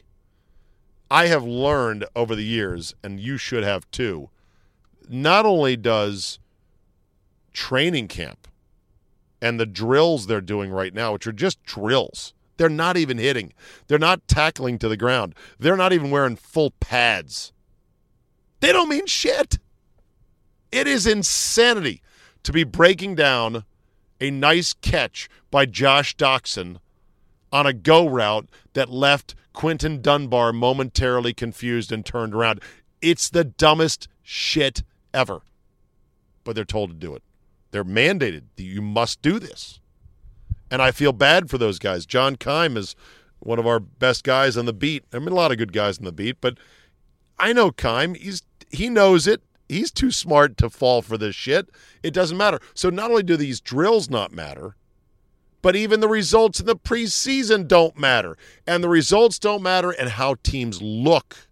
I 1.09 1.25
have 1.27 1.43
learned 1.43 2.05
over 2.15 2.35
the 2.35 2.45
years, 2.45 2.93
and 3.03 3.19
you 3.19 3.37
should 3.37 3.63
have 3.63 3.89
too. 3.89 4.29
Not 5.09 5.47
only 5.47 5.75
does 5.75 6.37
training 7.53 8.07
camp 8.07 8.47
and 9.41 9.59
the 9.59 9.65
drills 9.65 10.27
they're 10.27 10.41
doing 10.41 10.71
right 10.71 10.93
now, 10.93 11.13
which 11.13 11.27
are 11.27 11.31
just 11.31 11.63
drills. 11.63 12.33
They're 12.57 12.69
not 12.69 12.97
even 12.97 13.17
hitting. 13.17 13.53
They're 13.87 13.97
not 13.97 14.27
tackling 14.27 14.79
to 14.79 14.89
the 14.89 14.97
ground. 14.97 15.33
They're 15.59 15.77
not 15.77 15.93
even 15.93 16.11
wearing 16.11 16.35
full 16.35 16.71
pads. 16.79 17.53
They 18.59 18.73
don't 18.73 18.89
mean 18.89 19.05
shit. 19.05 19.59
It 20.71 20.85
is 20.85 21.07
insanity 21.07 22.01
to 22.43 22.51
be 22.51 22.63
breaking 22.63 23.15
down 23.15 23.63
a 24.19 24.29
nice 24.29 24.73
catch 24.73 25.29
by 25.49 25.65
Josh 25.65 26.15
Doctson 26.17 26.77
on 27.51 27.65
a 27.65 27.73
go 27.73 28.07
route 28.07 28.49
that 28.73 28.89
left 28.89 29.35
Quinton 29.53 30.01
Dunbar 30.01 30.53
momentarily 30.53 31.33
confused 31.33 31.91
and 31.91 32.05
turned 32.05 32.35
around. 32.35 32.61
It's 33.01 33.29
the 33.29 33.43
dumbest 33.43 34.07
shit 34.21 34.83
ever. 35.13 35.41
But 36.43 36.55
they're 36.55 36.65
told 36.65 36.89
to 36.89 36.95
do 36.95 37.15
it. 37.15 37.23
They're 37.71 37.85
mandated 37.85 38.43
you 38.57 38.81
must 38.81 39.21
do 39.21 39.39
this. 39.39 39.79
And 40.71 40.81
I 40.81 40.91
feel 40.91 41.13
bad 41.13 41.49
for 41.49 41.57
those 41.57 41.79
guys. 41.79 42.05
John 42.05 42.35
Keim 42.35 42.77
is 42.77 42.95
one 43.39 43.59
of 43.59 43.67
our 43.67 43.79
best 43.79 44.23
guys 44.23 44.57
on 44.57 44.65
the 44.65 44.73
beat. 44.73 45.03
I 45.13 45.19
mean, 45.19 45.29
a 45.29 45.35
lot 45.35 45.51
of 45.51 45.57
good 45.57 45.73
guys 45.73 45.97
on 45.97 46.05
the 46.05 46.11
beat, 46.11 46.37
but 46.41 46.57
I 47.37 47.53
know 47.53 47.71
Keim. 47.71 48.13
He's 48.15 48.43
he 48.69 48.89
knows 48.89 49.25
it. 49.25 49.41
He's 49.67 49.91
too 49.91 50.11
smart 50.11 50.57
to 50.57 50.69
fall 50.69 51.01
for 51.01 51.17
this 51.17 51.35
shit. 51.35 51.69
It 52.03 52.13
doesn't 52.13 52.37
matter. 52.37 52.59
So 52.73 52.89
not 52.89 53.09
only 53.09 53.23
do 53.23 53.37
these 53.37 53.61
drills 53.61 54.09
not 54.09 54.31
matter, 54.31 54.75
but 55.61 55.75
even 55.75 55.99
the 55.99 56.07
results 56.07 56.59
in 56.59 56.65
the 56.65 56.75
preseason 56.75 57.67
don't 57.67 57.97
matter. 57.97 58.37
And 58.65 58.83
the 58.83 58.89
results 58.89 59.39
don't 59.39 59.61
matter 59.61 59.91
and 59.91 60.09
how 60.09 60.35
teams 60.43 60.81
look 60.81 61.49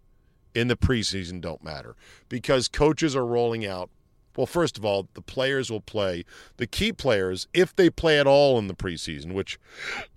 in 0.56 0.68
the 0.68 0.78
preseason 0.78 1.42
don't 1.42 1.64
matter 1.64 1.96
because 2.30 2.68
coaches 2.68 3.16
are 3.16 3.26
rolling 3.26 3.66
out 3.66 3.90
well, 4.38 4.46
first 4.46 4.78
of 4.78 4.86
all, 4.86 5.10
the 5.16 5.22
players 5.22 5.70
will 5.72 5.82
play. 5.82 6.24
The 6.58 6.68
key 6.68 6.94
players, 6.94 7.48
if 7.54 7.76
they 7.76 7.90
play 7.90 8.20
at 8.20 8.28
all 8.28 8.58
in 8.60 8.68
the 8.68 8.76
preseason, 8.76 9.34
which, 9.34 9.60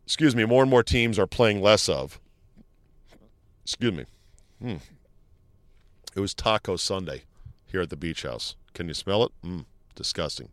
excuse 0.05 0.37
me, 0.37 0.45
more 0.45 0.63
and 0.63 0.71
more 0.71 0.83
teams 0.83 1.19
are 1.19 1.27
playing 1.27 1.63
less 1.63 1.89
of. 1.89 2.21
Excuse 3.65 3.95
me. 3.95 4.05
Hmm. 4.61 4.77
It 6.15 6.21
was 6.21 6.35
Taco 6.35 6.77
Sunday 6.77 7.23
here 7.67 7.81
at 7.81 7.91
the 7.91 7.97
beach 7.97 8.23
house. 8.23 8.57
Can 8.75 8.89
you 8.89 8.95
smell 8.95 9.25
it? 9.25 9.33
Mm, 9.45 9.65
disgusting. 9.95 10.51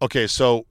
Okay, 0.00 0.26
so 0.26 0.66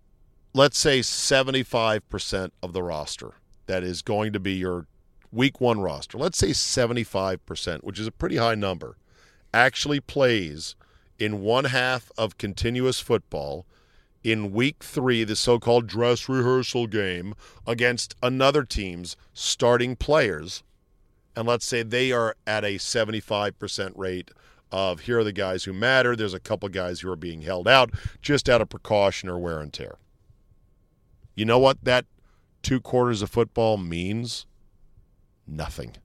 let's 0.54 0.78
say 0.78 1.02
75% 1.02 2.52
of 2.62 2.74
the 2.74 2.84
roster 2.84 3.34
that 3.68 3.84
is 3.84 4.02
going 4.02 4.34
to 4.34 4.39
be 4.39 4.54
your 4.54 4.88
week 5.32 5.62
one 5.62 5.82
roster, 5.82 6.18
let's 6.18 6.38
say 6.38 6.50
75%, 6.50 7.84
which 7.84 8.00
is 8.00 8.08
a 8.08 8.12
pretty 8.12 8.38
high 8.38 8.56
number, 8.56 8.98
actually 9.54 10.00
plays 10.00 10.76
in 11.19 11.41
one 11.41 11.65
half 11.65 12.12
of 12.17 12.38
continuous 12.38 12.99
football 12.99 13.65
in 14.23 14.54
week 14.54 14.84
three, 14.84 15.23
the 15.23 15.36
so 15.36 15.60
called 15.60 15.86
dress 15.86 16.30
rehearsal 16.30 16.88
game, 16.88 17.36
against 17.67 18.15
another 18.23 18.63
team's 18.63 19.17
starting 19.34 19.95
players. 19.95 20.63
And 21.36 21.47
let's 21.47 21.65
say 21.65 21.84
they 21.84 22.12
are 22.12 22.36
at 22.47 22.63
a 22.63 22.76
75% 22.76 23.91
rate 23.95 24.32
of 24.71 25.02
here 25.02 25.19
are 25.19 25.23
the 25.23 25.32
guys 25.32 25.65
who 25.65 25.73
matter. 25.73 26.15
There's 26.15 26.34
a 26.34 26.39
couple 26.39 26.69
guys 26.69 27.02
who 27.02 27.12
are 27.12 27.15
being 27.15 27.41
held 27.41 27.67
out 27.67 27.91
just 28.21 28.49
out 28.49 28.62
of 28.62 28.69
precaution 28.69 29.30
or 29.30 29.38
wear 29.38 29.60
and 29.60 29.71
tear. 29.71 29.97
You 31.36 31.45
know 31.45 31.60
what 31.60 31.84
that 31.84 32.06
two 32.62 32.80
quarters 32.80 33.21
of 33.21 33.30
football 33.30 33.78
means? 33.78 34.45
Nothing. 35.45 35.95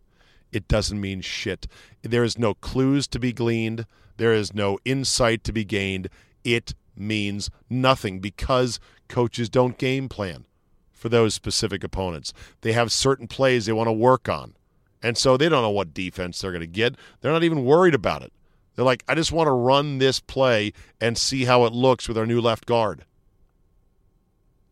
It 0.51 0.66
doesn't 0.66 1.01
mean 1.01 1.21
shit. 1.21 1.66
There 2.03 2.25
is 2.25 2.38
no 2.38 2.55
clues 2.55 3.07
to 3.09 3.18
be 3.18 3.33
gleaned. 3.33 3.87
There 4.18 4.35
is 4.35 4.52
no 4.52 4.78
insight 4.85 5.42
to 5.44 5.52
be 5.52 5.64
gained. 5.64 6.09
It 6.44 6.74
means 6.94 7.50
nothing 7.70 8.20
because 8.20 8.78
coaches 9.09 9.48
don't 9.48 9.78
game 9.78 10.09
plan 10.09 10.44
for 10.92 11.09
those 11.09 11.35
specific 11.35 11.83
opponents. 11.83 12.33
They 12.61 12.72
have 12.72 12.92
certain 12.92 13.28
plays 13.28 13.66
they 13.66 13.72
want 13.72 13.88
to 13.88 13.92
work 13.92 14.28
on. 14.28 14.54
And 15.02 15.16
so 15.16 15.37
they 15.37 15.48
don't 15.48 15.62
know 15.62 15.70
what 15.70 15.94
defense 15.94 16.40
they're 16.40 16.50
going 16.50 16.61
to 16.61 16.66
get. 16.66 16.96
They're 17.20 17.33
not 17.33 17.44
even 17.44 17.64
worried 17.64 17.94
about 17.94 18.22
it. 18.22 18.33
They're 18.74 18.85
like, 18.85 19.04
I 19.09 19.14
just 19.14 19.33
want 19.33 19.46
to 19.46 19.52
run 19.52 19.98
this 19.98 20.20
play 20.20 20.72
and 21.00 21.16
see 21.16 21.44
how 21.44 21.64
it 21.64 21.72
looks 21.72 22.09
with 22.09 22.18
our 22.18 22.26
new 22.26 22.40
left 22.40 22.66
guard. 22.66 23.04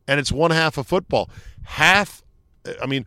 And 0.08 0.20
it's 0.20 0.32
one 0.32 0.50
half 0.50 0.78
of 0.78 0.86
football. 0.86 1.30
Half, 1.62 2.22
I 2.82 2.86
mean, 2.86 3.06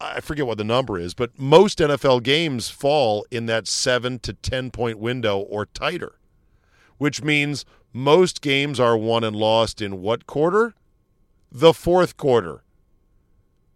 I 0.00 0.20
forget 0.20 0.46
what 0.46 0.56
the 0.56 0.64
number 0.64 0.98
is, 0.98 1.12
but 1.12 1.38
most 1.38 1.78
NFL 1.78 2.22
games 2.22 2.70
fall 2.70 3.26
in 3.30 3.46
that 3.46 3.68
seven 3.68 4.18
to 4.20 4.32
10 4.32 4.70
point 4.70 4.98
window 4.98 5.38
or 5.38 5.66
tighter, 5.66 6.14
which 6.96 7.22
means 7.22 7.66
most 7.92 8.40
games 8.40 8.80
are 8.80 8.96
won 8.96 9.24
and 9.24 9.36
lost 9.36 9.82
in 9.82 10.00
what 10.00 10.26
quarter? 10.26 10.74
The 11.52 11.74
fourth 11.74 12.16
quarter. 12.16 12.62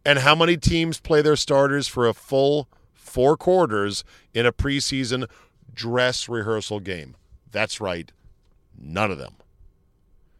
And 0.07 0.21
how 0.21 0.35
many 0.35 0.57
teams 0.57 1.01
play 1.01 1.21
their 1.21 1.37
starters 1.37 1.89
for 1.89 2.07
a 2.07 2.15
full 2.15 2.69
four 2.93 3.37
quarters 3.37 4.05
in 4.33 4.47
a 4.47 4.53
preseason 4.53 5.29
dress 5.75 6.29
rehearsal 6.29 6.81
game? 6.81 7.17
That's 7.51 7.81
right, 7.81 8.11
none 8.79 9.11
of 9.11 9.19
them. 9.19 9.35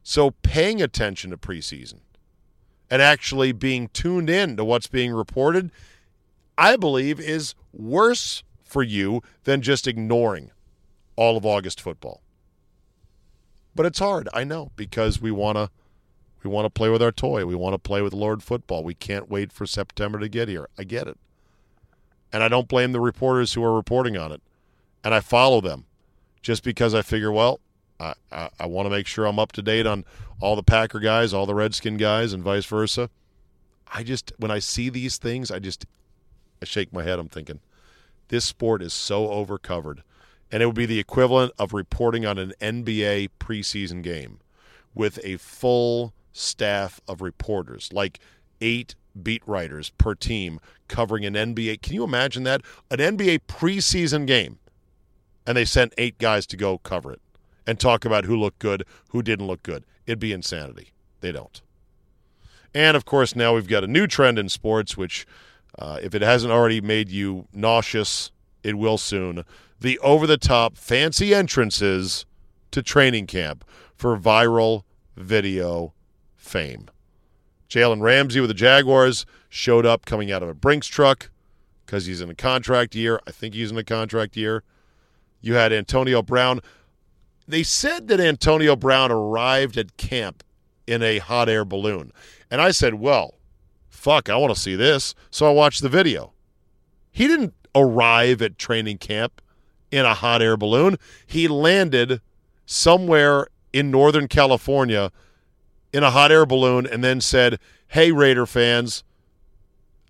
So 0.03 0.31
paying 0.43 0.81
attention 0.81 1.31
to 1.31 1.37
preseason 1.37 2.01
and 2.91 3.01
actually 3.01 3.53
being 3.53 3.89
tuned 3.89 4.31
in 4.31 4.57
to 4.57 4.65
what's 4.65 4.87
being 4.87 5.13
reported, 5.13 5.71
I 6.57 6.77
believe 6.77 7.19
is 7.19 7.55
worse 7.73 8.43
for 8.63 8.83
you 8.83 9.23
than 9.45 9.63
just 9.63 9.87
ignoring 9.87 10.51
all 11.17 11.37
of 11.37 11.47
August 11.47 11.81
football. 11.81 12.21
But 13.75 13.87
it's 13.87 13.99
hard, 13.99 14.29
I 14.33 14.45
know, 14.45 14.71
because 14.77 15.21
we 15.21 15.31
want 15.31 15.57
to 15.57 15.71
we 16.43 16.51
want 16.51 16.67
to 16.67 16.71
play 16.71 16.91
with 16.91 17.03
our 17.03 17.11
toy. 17.11 17.47
We 17.47 17.55
want 17.55 17.73
to 17.73 17.79
play 17.79 18.03
with 18.03 18.13
Lord 18.13 18.43
football. 18.43 18.85
We 18.85 18.93
can't 18.95 19.31
wait 19.31 19.51
for 19.51 19.65
September 19.65 20.19
to 20.19 20.29
get 20.29 20.47
here. 20.47 20.69
I 20.79 20.85
get 20.85 21.09
it. 21.09 21.17
And 22.33 22.43
I 22.43 22.49
don't 22.49 22.69
blame 22.69 22.93
the 22.93 23.01
reporters 23.01 23.55
who 23.55 23.65
are 23.65 23.75
reporting 23.75 24.17
on 24.19 24.31
it. 24.31 24.43
And 25.03 25.15
I 25.15 25.21
follow 25.21 25.63
them 25.63 25.87
just 26.43 26.63
because 26.63 26.95
I 26.95 27.01
figure, 27.01 27.33
well, 27.33 27.61
I, 28.33 28.49
I, 28.59 28.67
want 28.67 28.87
to 28.87 28.91
make 28.91 29.07
sure 29.07 29.27
I'm 29.27 29.39
up 29.39 29.53
to 29.53 29.63
date 29.63 29.87
on 29.87 30.05
all 30.41 30.57
the 30.57 30.63
Packer 30.63 31.01
guys, 31.01 31.33
all 31.33 31.47
the 31.47 31.55
Redskin 31.55 31.97
guys, 31.97 32.33
and 32.33 32.43
vice 32.43 32.67
versa. 32.67 33.09
I 33.93 34.03
just, 34.03 34.33
when 34.39 34.51
I 34.51 34.59
see 34.59 34.89
these 34.91 35.17
things, 35.19 35.51
I 35.51 35.59
just, 35.59 35.87
I 36.61 36.65
shake 36.65 36.93
my 36.93 37.03
head. 37.03 37.19
I'm 37.19 37.29
thinking, 37.29 37.61
this 38.29 38.45
sport 38.45 38.83
is 38.83 38.93
so 38.93 39.31
overcovered. 39.31 40.03
And 40.51 40.63
it 40.63 40.67
would 40.67 40.75
be 40.75 40.87
the 40.87 40.99
equivalent 40.99 41.53
of 41.59 41.73
reporting 41.73 42.27
on 42.27 42.39
an 42.39 42.53
NBA 42.61 43.31
preseason 43.41 44.03
game 44.03 44.41
with 44.95 45.19
a 45.25 45.37
full 45.37 46.13
staff 46.33 47.01
of 47.09 47.23
reporters, 47.23 47.91
like 47.93 48.21
eight 48.61 48.95
beat 49.21 49.43
writers 49.47 49.91
per 49.99 50.15
team 50.15 50.61
covering 50.89 51.25
an 51.25 51.35
NBA. 51.35 51.83
Can 51.83 51.95
you 51.95 52.05
imagine 52.05 52.45
that? 52.45 52.61
An 52.91 52.99
NBA 52.99 53.41
preseason 53.49 54.27
game, 54.27 54.59
and 55.47 55.57
they 55.57 55.65
sent 55.65 55.95
eight 55.99 56.19
guys 56.19 56.47
to 56.49 56.57
go 56.57 56.79
cover 56.79 57.13
it 57.13 57.21
and 57.67 57.79
talk 57.79 58.05
about 58.05 58.25
who 58.25 58.37
looked 58.37 58.59
good, 58.59 58.85
who 59.11 59.23
didn't 59.23 59.47
look 59.47 59.63
good. 59.63 59.85
It'd 60.07 60.19
be 60.19 60.33
insanity. 60.33 60.93
They 61.21 61.33
don't. 61.33 61.61
And 62.75 62.97
of 62.97 63.05
course, 63.05 63.37
now 63.37 63.55
we've 63.55 63.69
got 63.69 63.85
a 63.85 63.89
new 63.89 64.07
trend 64.07 64.39
in 64.39 64.49
sports, 64.49 64.97
which, 64.97 65.27
uh, 65.79 65.99
if 66.03 66.15
it 66.15 66.23
hasn't 66.23 66.53
already 66.53 66.81
made 66.81 67.09
you 67.09 67.47
nauseous, 67.53 68.31
it 68.63 68.77
will 68.77 68.99
soon. 68.99 69.45
The 69.81 69.99
over 70.01 70.27
the 70.27 70.37
top 70.37 70.77
fancy 70.77 71.35
entrances 71.35 72.27
to 72.73 72.83
training 72.83 73.27
camp 73.27 73.65
for 73.95 74.19
viral 74.19 74.83
video 75.17 75.95
fame. 76.37 76.89
Jalen 77.69 78.01
Ramsey 78.01 78.41
with 78.41 78.51
the 78.51 78.55
Jaguars 78.55 79.25
showed 79.49 79.87
up 79.87 80.05
coming 80.05 80.31
out 80.31 80.43
of 80.43 80.49
a 80.49 80.55
Brinks 80.55 80.87
truck 80.87 81.31
because 81.85 82.07
he's 82.07 82.21
in 82.21 82.31
a 82.31 82.35
contract 82.35 82.95
year. 82.95 83.21
I 83.27 83.31
think 83.31 83.55
he's 83.55 83.71
in 83.71 83.79
a 83.79 83.85
contract 83.85 84.37
year. 84.37 84.63
You 85.41 85.55
had 85.55 85.73
Antonio 85.73 86.23
Brown. 86.23 86.61
They 87.47 87.63
said 87.63 88.09
that 88.09 88.21
Antonio 88.21 88.77
Brown 88.77 89.13
arrived 89.13 89.77
at 89.77 89.97
camp 89.97 90.43
in 90.87 91.03
a 91.03 91.19
hot 91.19 91.49
air 91.49 91.65
balloon. 91.65 92.13
And 92.51 92.61
I 92.61 92.71
said, 92.71 92.95
well, 92.95 93.35
fuck, 93.89 94.29
I 94.29 94.37
want 94.37 94.55
to 94.55 94.61
see 94.61 94.77
this. 94.77 95.15
So 95.31 95.47
I 95.47 95.53
watched 95.53 95.83
the 95.83 95.89
video. 95.89 96.33
He 97.11 97.27
didn't 97.27 97.55
arrive 97.75 98.43
at 98.43 98.59
training 98.59 98.99
camp 98.99 99.41
in 99.91 100.05
a 100.05 100.15
hot 100.15 100.43
air 100.43 100.57
balloon. 100.57 100.97
He 101.27 101.49
landed 101.49 102.21
somewhere 102.67 103.49
in 103.73 103.91
Northern 103.91 104.29
California 104.29 105.11
in 105.93 106.03
a 106.03 106.11
hot 106.11 106.33
air 106.33 106.47
balloon 106.47 106.87
and 106.87 107.05
then 107.05 107.21
said, 107.21 107.59
"Hey 107.89 108.11
Raider 108.11 108.47
fans, 108.47 109.05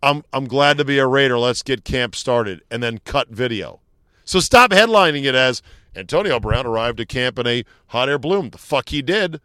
I'm 0.03 0.25
I'm 0.33 0.47
glad 0.47 0.79
to 0.79 0.85
be 0.85 0.99
a 0.99 1.07
Raider. 1.07 1.39
Let's 1.39 1.63
get 1.63 1.85
camp 1.85 2.15
started." 2.15 2.63
And 2.71 2.83
then 2.83 2.99
cut 2.99 3.29
video. 3.29 3.81
So 4.25 4.41
stop 4.41 4.71
headlining 4.71 5.25
it 5.25 5.35
as 5.35 5.63
Antonio 5.97 6.41
Brown 6.41 6.67
arrived 6.67 7.01
at 7.01 7.09
camp 7.09 7.39
in 7.39 7.47
a 7.47 7.65
hot 7.89 8.09
air 8.09 8.19
balloon. 8.19 8.51
The 8.51 8.59
fuck 8.59 8.89
he 8.89 9.03
did. 9.03 9.41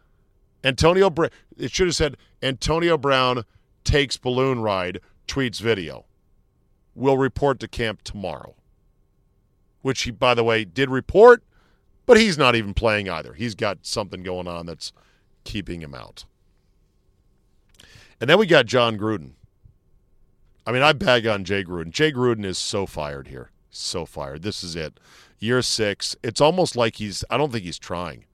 Antonio 0.64 1.10
Brown. 1.10 1.30
It 1.58 1.72
should 1.72 1.88
have 1.88 1.96
said 1.96 2.18
Antonio 2.42 2.98
Brown 2.98 3.44
takes 3.84 4.18
balloon 4.18 4.62
ride, 4.62 5.00
tweets 5.28 5.60
video. 5.60 6.06
Will 6.96 7.18
report 7.18 7.60
to 7.60 7.68
camp 7.68 8.02
tomorrow. 8.04 8.56
Which 9.82 10.02
he, 10.02 10.12
by 10.12 10.34
the 10.34 10.44
way, 10.44 10.66
did 10.66 10.90
report, 10.90 11.44
but 12.06 12.18
he's 12.18 12.38
not 12.38 12.56
even 12.56 12.74
playing 12.74 13.10
either. 13.10 13.34
He's 13.34 13.56
got 13.56 13.80
something 13.84 14.24
going 14.24 14.48
on 14.48 14.66
that's 14.66 14.92
keeping 15.44 15.82
him 15.82 15.96
out. 15.96 16.26
And 18.20 18.30
then 18.30 18.38
we 18.38 18.46
got 18.46 18.66
Jon 18.66 18.98
Gruden. 18.98 19.32
I 20.66 20.72
mean, 20.72 20.82
I 20.82 20.92
bag 20.94 21.26
on 21.26 21.46
Jay 21.46 21.64
Gruden. 21.64 21.92
Jay 21.92 22.12
Gruden 22.12 22.44
is 22.44 22.58
so 22.58 22.86
fired 22.86 23.30
here. 23.30 23.52
So 23.70 24.06
fired. 24.06 24.42
This 24.42 24.64
is 24.64 24.76
it. 24.76 25.00
Year 25.40 25.62
six. 25.62 26.16
It's 26.24 26.42
almost 26.42 26.76
like 26.76 26.96
he's, 26.96 27.24
I 27.30 27.38
don't 27.38 27.52
think 27.52 27.64
he's 27.64 27.80
trying. 27.80 28.26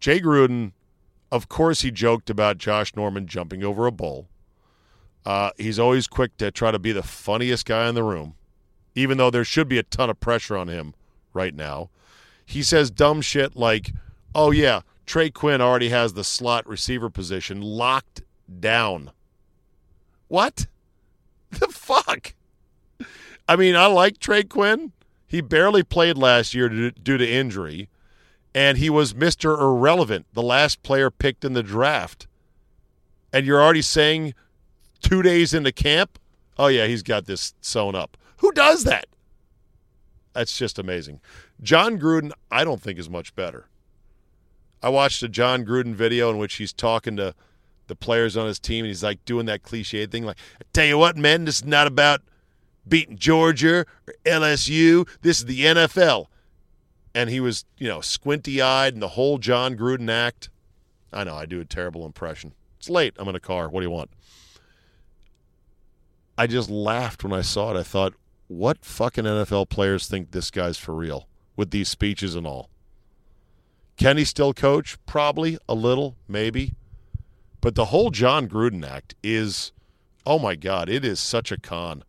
Jay 0.00 0.20
Gruden, 0.20 0.72
of 1.30 1.48
course, 1.48 1.82
he 1.82 1.90
joked 1.90 2.28
about 2.28 2.58
Josh 2.58 2.96
Norman 2.96 3.26
jumping 3.26 3.62
over 3.62 3.86
a 3.86 3.92
bull. 3.92 4.28
Uh, 5.24 5.50
he's 5.56 5.78
always 5.78 6.06
quick 6.06 6.36
to 6.38 6.50
try 6.50 6.70
to 6.70 6.78
be 6.78 6.92
the 6.92 7.02
funniest 7.02 7.66
guy 7.66 7.88
in 7.88 7.94
the 7.94 8.02
room, 8.02 8.34
even 8.94 9.18
though 9.18 9.30
there 9.30 9.44
should 9.44 9.68
be 9.68 9.78
a 9.78 9.84
ton 9.84 10.10
of 10.10 10.18
pressure 10.18 10.56
on 10.56 10.68
him 10.68 10.94
right 11.32 11.54
now. 11.54 11.90
He 12.44 12.62
says 12.62 12.90
dumb 12.90 13.20
shit 13.20 13.54
like, 13.54 13.92
oh, 14.34 14.50
yeah, 14.50 14.80
Trey 15.06 15.30
Quinn 15.30 15.60
already 15.60 15.90
has 15.90 16.14
the 16.14 16.24
slot 16.24 16.66
receiver 16.66 17.08
position 17.08 17.60
locked 17.60 18.22
down. 18.60 19.10
What? 20.28 20.66
The 21.50 21.68
fuck? 21.68 22.32
I 23.48 23.56
mean, 23.56 23.76
I 23.76 23.86
like 23.86 24.18
Trey 24.18 24.44
Quinn. 24.44 24.92
He 25.26 25.40
barely 25.40 25.82
played 25.82 26.18
last 26.18 26.54
year 26.54 26.68
due 26.68 27.18
to 27.18 27.28
injury, 27.28 27.88
and 28.54 28.78
he 28.78 28.90
was 28.90 29.14
Mr. 29.14 29.58
Irrelevant, 29.58 30.26
the 30.32 30.42
last 30.42 30.82
player 30.82 31.10
picked 31.10 31.44
in 31.44 31.54
the 31.54 31.62
draft. 31.62 32.26
And 33.32 33.46
you're 33.46 33.62
already 33.62 33.82
saying 33.82 34.34
two 35.00 35.22
days 35.22 35.54
into 35.54 35.72
camp, 35.72 36.18
oh, 36.58 36.66
yeah, 36.66 36.86
he's 36.86 37.02
got 37.02 37.24
this 37.24 37.54
sewn 37.62 37.94
up. 37.94 38.16
Who 38.38 38.52
does 38.52 38.84
that? 38.84 39.06
That's 40.34 40.56
just 40.56 40.78
amazing. 40.78 41.20
Jon 41.62 41.98
Gruden, 41.98 42.32
I 42.50 42.64
don't 42.64 42.80
think 42.80 42.98
is 42.98 43.08
much 43.08 43.34
better. 43.34 43.68
I 44.82 44.88
watched 44.88 45.22
a 45.22 45.28
Jon 45.28 45.64
Gruden 45.64 45.94
video 45.94 46.28
in 46.30 46.38
which 46.38 46.54
he's 46.54 46.72
talking 46.72 47.16
to 47.16 47.34
the 47.86 47.96
players 47.96 48.36
on 48.36 48.46
his 48.46 48.58
team, 48.58 48.84
and 48.84 48.88
he's 48.88 49.02
like 49.02 49.24
doing 49.24 49.46
that 49.46 49.62
cliche 49.62 50.04
thing, 50.06 50.24
like, 50.24 50.38
I 50.60 50.64
tell 50.72 50.86
you 50.86 50.98
what, 50.98 51.16
man, 51.16 51.44
this 51.44 51.56
is 51.56 51.64
not 51.64 51.86
about 51.86 52.20
beating 52.86 53.16
Georgia 53.16 53.86
or 54.06 54.14
LSU. 54.24 55.08
This 55.22 55.38
is 55.38 55.46
the 55.46 55.60
NFL. 55.60 56.26
And 57.14 57.28
he 57.28 57.40
was, 57.40 57.64
you 57.78 57.88
know, 57.88 58.00
squinty 58.00 58.62
eyed 58.62 58.94
and 58.94 59.02
the 59.02 59.08
whole 59.08 59.38
Jon 59.38 59.76
Gruden 59.76 60.10
act. 60.10 60.48
I 61.12 61.24
know, 61.24 61.34
I 61.34 61.46
do 61.46 61.60
a 61.60 61.64
terrible 61.64 62.06
impression. 62.06 62.54
It's 62.78 62.88
late. 62.88 63.14
I'm 63.18 63.28
in 63.28 63.36
a 63.36 63.40
car. 63.40 63.68
What 63.68 63.80
do 63.80 63.86
you 63.86 63.90
want? 63.90 64.10
I 66.38 66.46
just 66.46 66.70
laughed 66.70 67.22
when 67.22 67.32
I 67.32 67.42
saw 67.42 67.74
it. 67.74 67.78
I 67.78 67.82
thought, 67.82 68.14
what 68.48 68.84
fucking 68.84 69.24
NFL 69.24 69.68
players 69.68 70.06
think 70.06 70.30
this 70.30 70.50
guy's 70.50 70.78
for 70.78 70.94
real 70.94 71.28
with 71.56 71.70
these 71.70 71.88
speeches 71.88 72.34
and 72.34 72.46
all? 72.46 72.70
Can 73.96 74.16
he 74.16 74.24
still 74.24 74.54
coach? 74.54 74.96
Probably 75.06 75.58
a 75.68 75.74
little, 75.74 76.16
maybe. 76.26 76.74
But 77.60 77.74
the 77.74 77.86
whole 77.86 78.10
Jon 78.10 78.48
Gruden 78.48 78.84
act 78.88 79.14
is, 79.22 79.72
oh 80.26 80.38
my 80.38 80.56
God, 80.56 80.88
it 80.88 81.04
is 81.04 81.20
such 81.20 81.52
a 81.52 81.58
con. 81.58 82.02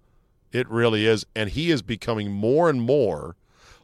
It 0.53 0.69
really 0.69 1.05
is. 1.05 1.25
And 1.35 1.49
he 1.49 1.71
is 1.71 1.81
becoming 1.81 2.31
more 2.31 2.69
and 2.69 2.81
more 2.81 3.35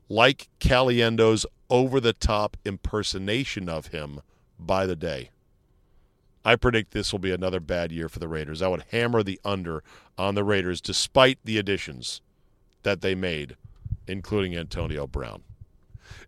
like 0.07 0.47
Caliendo's 0.59 1.45
over 1.69 1.99
the 1.99 2.13
top 2.13 2.55
impersonation 2.63 3.67
of 3.67 3.87
him 3.87 4.21
by 4.57 4.85
the 4.85 4.95
day. 4.95 5.31
I 6.45 6.55
predict 6.55 6.91
this 6.91 7.11
will 7.11 7.19
be 7.19 7.33
another 7.33 7.59
bad 7.59 7.91
year 7.91 8.07
for 8.07 8.19
the 8.19 8.27
Raiders. 8.27 8.61
I 8.61 8.69
would 8.69 8.85
hammer 8.91 9.23
the 9.23 9.39
under 9.43 9.83
on 10.17 10.35
the 10.35 10.43
Raiders 10.43 10.79
despite 10.79 11.37
the 11.43 11.57
additions 11.57 12.21
that 12.83 13.01
they 13.01 13.13
made, 13.13 13.55
including 14.07 14.55
Antonio 14.55 15.05
Brown. 15.05 15.43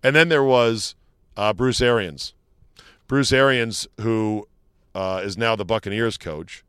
And 0.03 0.15
then 0.15 0.29
there 0.29 0.43
was 0.43 0.95
uh, 1.37 1.53
Bruce 1.53 1.81
Arians. 1.81 2.33
Bruce 3.07 3.31
Arians, 3.31 3.87
who 3.99 4.47
uh, 4.93 5.21
is 5.23 5.37
now 5.37 5.55
the 5.55 5.65
Buccaneers 5.65 6.17
coach, 6.17 6.63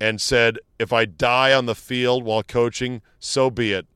and 0.00 0.20
said, 0.20 0.58
If 0.78 0.92
I 0.92 1.04
die 1.04 1.52
on 1.52 1.66
the 1.66 1.74
field 1.74 2.24
while 2.24 2.42
coaching, 2.42 3.02
so 3.18 3.50
be 3.50 3.72
it. 3.72 3.86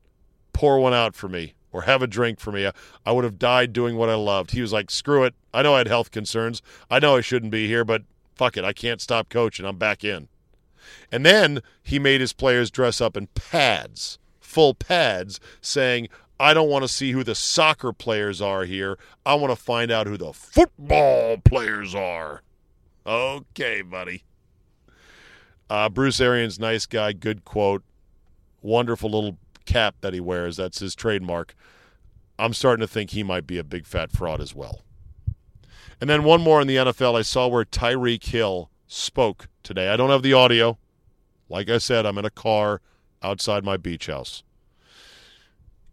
Pour 0.53 0.79
one 0.79 0.93
out 0.93 1.15
for 1.15 1.29
me 1.29 1.53
or 1.71 1.83
have 1.83 2.01
a 2.01 2.07
drink 2.07 2.39
for 2.39 2.51
me. 2.51 2.69
I 3.05 3.11
would 3.11 3.23
have 3.23 3.39
died 3.39 3.73
doing 3.73 3.95
what 3.95 4.09
I 4.09 4.15
loved. 4.15 4.51
He 4.51 4.61
was 4.61 4.73
like, 4.73 4.91
Screw 4.91 5.23
it. 5.23 5.33
I 5.53 5.61
know 5.61 5.75
I 5.75 5.79
had 5.79 5.87
health 5.87 6.11
concerns. 6.11 6.61
I 6.89 6.99
know 6.99 7.15
I 7.17 7.21
shouldn't 7.21 7.51
be 7.51 7.67
here, 7.67 7.85
but 7.85 8.03
fuck 8.35 8.57
it. 8.57 8.63
I 8.63 8.73
can't 8.73 9.01
stop 9.01 9.29
coaching. 9.29 9.65
I'm 9.65 9.77
back 9.77 10.03
in. 10.03 10.27
And 11.11 11.25
then 11.25 11.61
he 11.83 11.99
made 11.99 12.21
his 12.21 12.33
players 12.33 12.71
dress 12.71 13.01
up 13.01 13.15
in 13.15 13.27
pads, 13.27 14.17
full 14.39 14.73
pads, 14.73 15.39
saying, 15.61 16.09
I 16.39 16.55
don't 16.55 16.69
want 16.69 16.83
to 16.83 16.87
see 16.87 17.11
who 17.11 17.23
the 17.23 17.35
soccer 17.35 17.93
players 17.93 18.41
are 18.41 18.65
here. 18.65 18.97
I 19.25 19.35
want 19.35 19.51
to 19.51 19.55
find 19.55 19.91
out 19.91 20.07
who 20.07 20.17
the 20.17 20.33
football 20.33 21.37
players 21.37 21.93
are. 21.93 22.41
Okay, 23.05 23.83
buddy. 23.83 24.23
Uh, 25.71 25.87
Bruce 25.87 26.19
Arians, 26.19 26.59
nice 26.59 26.85
guy, 26.85 27.13
good 27.13 27.45
quote. 27.45 27.81
Wonderful 28.61 29.09
little 29.09 29.37
cap 29.63 29.95
that 30.01 30.13
he 30.13 30.19
wears. 30.19 30.57
That's 30.57 30.79
his 30.79 30.95
trademark. 30.95 31.55
I'm 32.37 32.53
starting 32.53 32.81
to 32.81 32.91
think 32.91 33.11
he 33.11 33.23
might 33.23 33.47
be 33.47 33.57
a 33.57 33.63
big 33.63 33.85
fat 33.85 34.11
fraud 34.11 34.41
as 34.41 34.53
well. 34.53 34.81
And 36.01 36.09
then 36.09 36.25
one 36.25 36.41
more 36.41 36.59
in 36.59 36.67
the 36.67 36.75
NFL. 36.75 37.17
I 37.17 37.21
saw 37.21 37.47
where 37.47 37.63
Tyreek 37.63 38.25
Hill 38.25 38.69
spoke 38.85 39.47
today. 39.63 39.87
I 39.87 39.95
don't 39.95 40.09
have 40.09 40.23
the 40.23 40.33
audio. 40.33 40.77
Like 41.47 41.69
I 41.69 41.77
said, 41.77 42.05
I'm 42.05 42.17
in 42.17 42.25
a 42.25 42.29
car 42.29 42.81
outside 43.23 43.63
my 43.63 43.77
beach 43.77 44.07
house. 44.07 44.43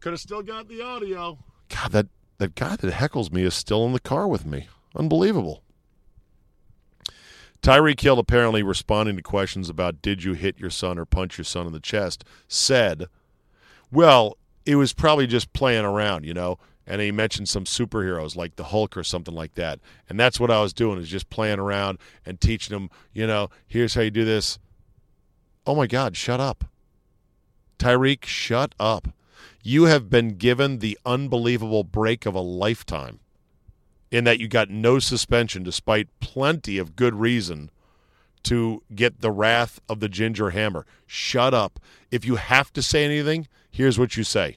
Could 0.01 0.11
have 0.11 0.21
still 0.21 0.43
got 0.43 0.67
the 0.67 0.83
audio. 0.83 1.39
God, 1.69 1.93
that, 1.93 2.07
that 2.39 2.57
guy 2.57 2.75
that 2.75 2.95
heckles 2.95 3.31
me 3.31 3.45
is 3.45 3.55
still 3.55 3.87
in 3.87 3.93
the 3.93 4.01
car 4.01 4.27
with 4.27 4.45
me. 4.45 4.67
Unbelievable. 4.97 5.63
Tyreek 7.69 8.01
Hill, 8.01 8.19
apparently 8.19 8.63
responding 8.63 9.17
to 9.17 9.23
questions 9.23 9.69
about 9.69 10.01
did 10.01 10.25
you 10.25 10.33
hit 10.33 10.59
your 10.59 10.71
son 10.71 10.99
or 10.99 11.05
punch 11.05 11.37
your 11.37 11.45
son 11.45 11.67
in 11.67 11.75
the 11.75 11.81
chest, 11.81 12.25
said, 12.49 13.09
well, 13.93 14.39
it 14.65 14.77
was 14.77 14.95
probably 14.95 15.27
just 15.27 15.53
playing 15.53 15.85
around, 15.85 16.25
you 16.25 16.33
know. 16.33 16.59
And 16.87 17.03
he 17.03 17.13
mentioned 17.13 17.47
some 17.47 17.65
superheroes 17.65 18.35
like 18.35 18.57
the 18.57 18.65
Hulk 18.65 18.97
or 18.97 19.05
something 19.05 19.35
like 19.35 19.53
that. 19.57 19.81
And 20.09 20.19
that's 20.19 20.41
what 20.41 20.51
I 20.51 20.63
was 20.63 20.73
doing 20.73 20.99
is 20.99 21.11
just 21.11 21.29
playing 21.29 21.59
around 21.59 21.99
and 22.25 22.41
teaching 22.41 22.75
him, 22.75 22.89
you 23.13 23.27
know, 23.27 23.51
here's 23.67 23.93
how 23.93 24.01
you 24.01 24.11
do 24.11 24.25
this. 24.25 24.59
Oh 25.67 25.75
my 25.75 25.87
God, 25.87 26.17
shut 26.17 26.41
up. 26.41 26.65
Tyreek, 27.79 28.25
shut 28.25 28.75
up. 28.81 29.09
You 29.63 29.85
have 29.85 30.09
been 30.09 30.39
given 30.39 30.79
the 30.79 30.99
unbelievable 31.05 31.85
break 31.85 32.25
of 32.25 32.35
a 32.35 32.41
lifetime. 32.41 33.21
In 34.11 34.25
that 34.25 34.41
you 34.41 34.49
got 34.49 34.71
no 34.71 34.99
suspension 34.99 35.63
despite 35.63 36.09
plenty 36.21 36.79
of 36.79 36.97
good 36.97 37.15
reason 37.15 37.71
to 38.45 38.83
get 38.95 39.21
the 39.21 39.31
wrath 39.31 39.81
of 39.89 40.01
the 40.01 40.09
ginger 40.09 40.51
hammer. 40.51 40.87
Shut 41.07 41.53
up. 41.53 41.79
If 42.11 42.25
you 42.25 42.37
have 42.37 42.73
to 42.75 42.83
say 42.83 43.05
anything, 43.05 43.49
here's 43.71 43.99
what 43.99 44.17
you 44.17 44.25
say. 44.25 44.57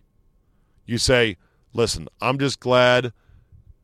You 0.86 0.98
say, 0.98 1.38
"Listen, 1.74 2.08
I'm 2.22 2.38
just 2.40 2.60
glad 2.60 3.12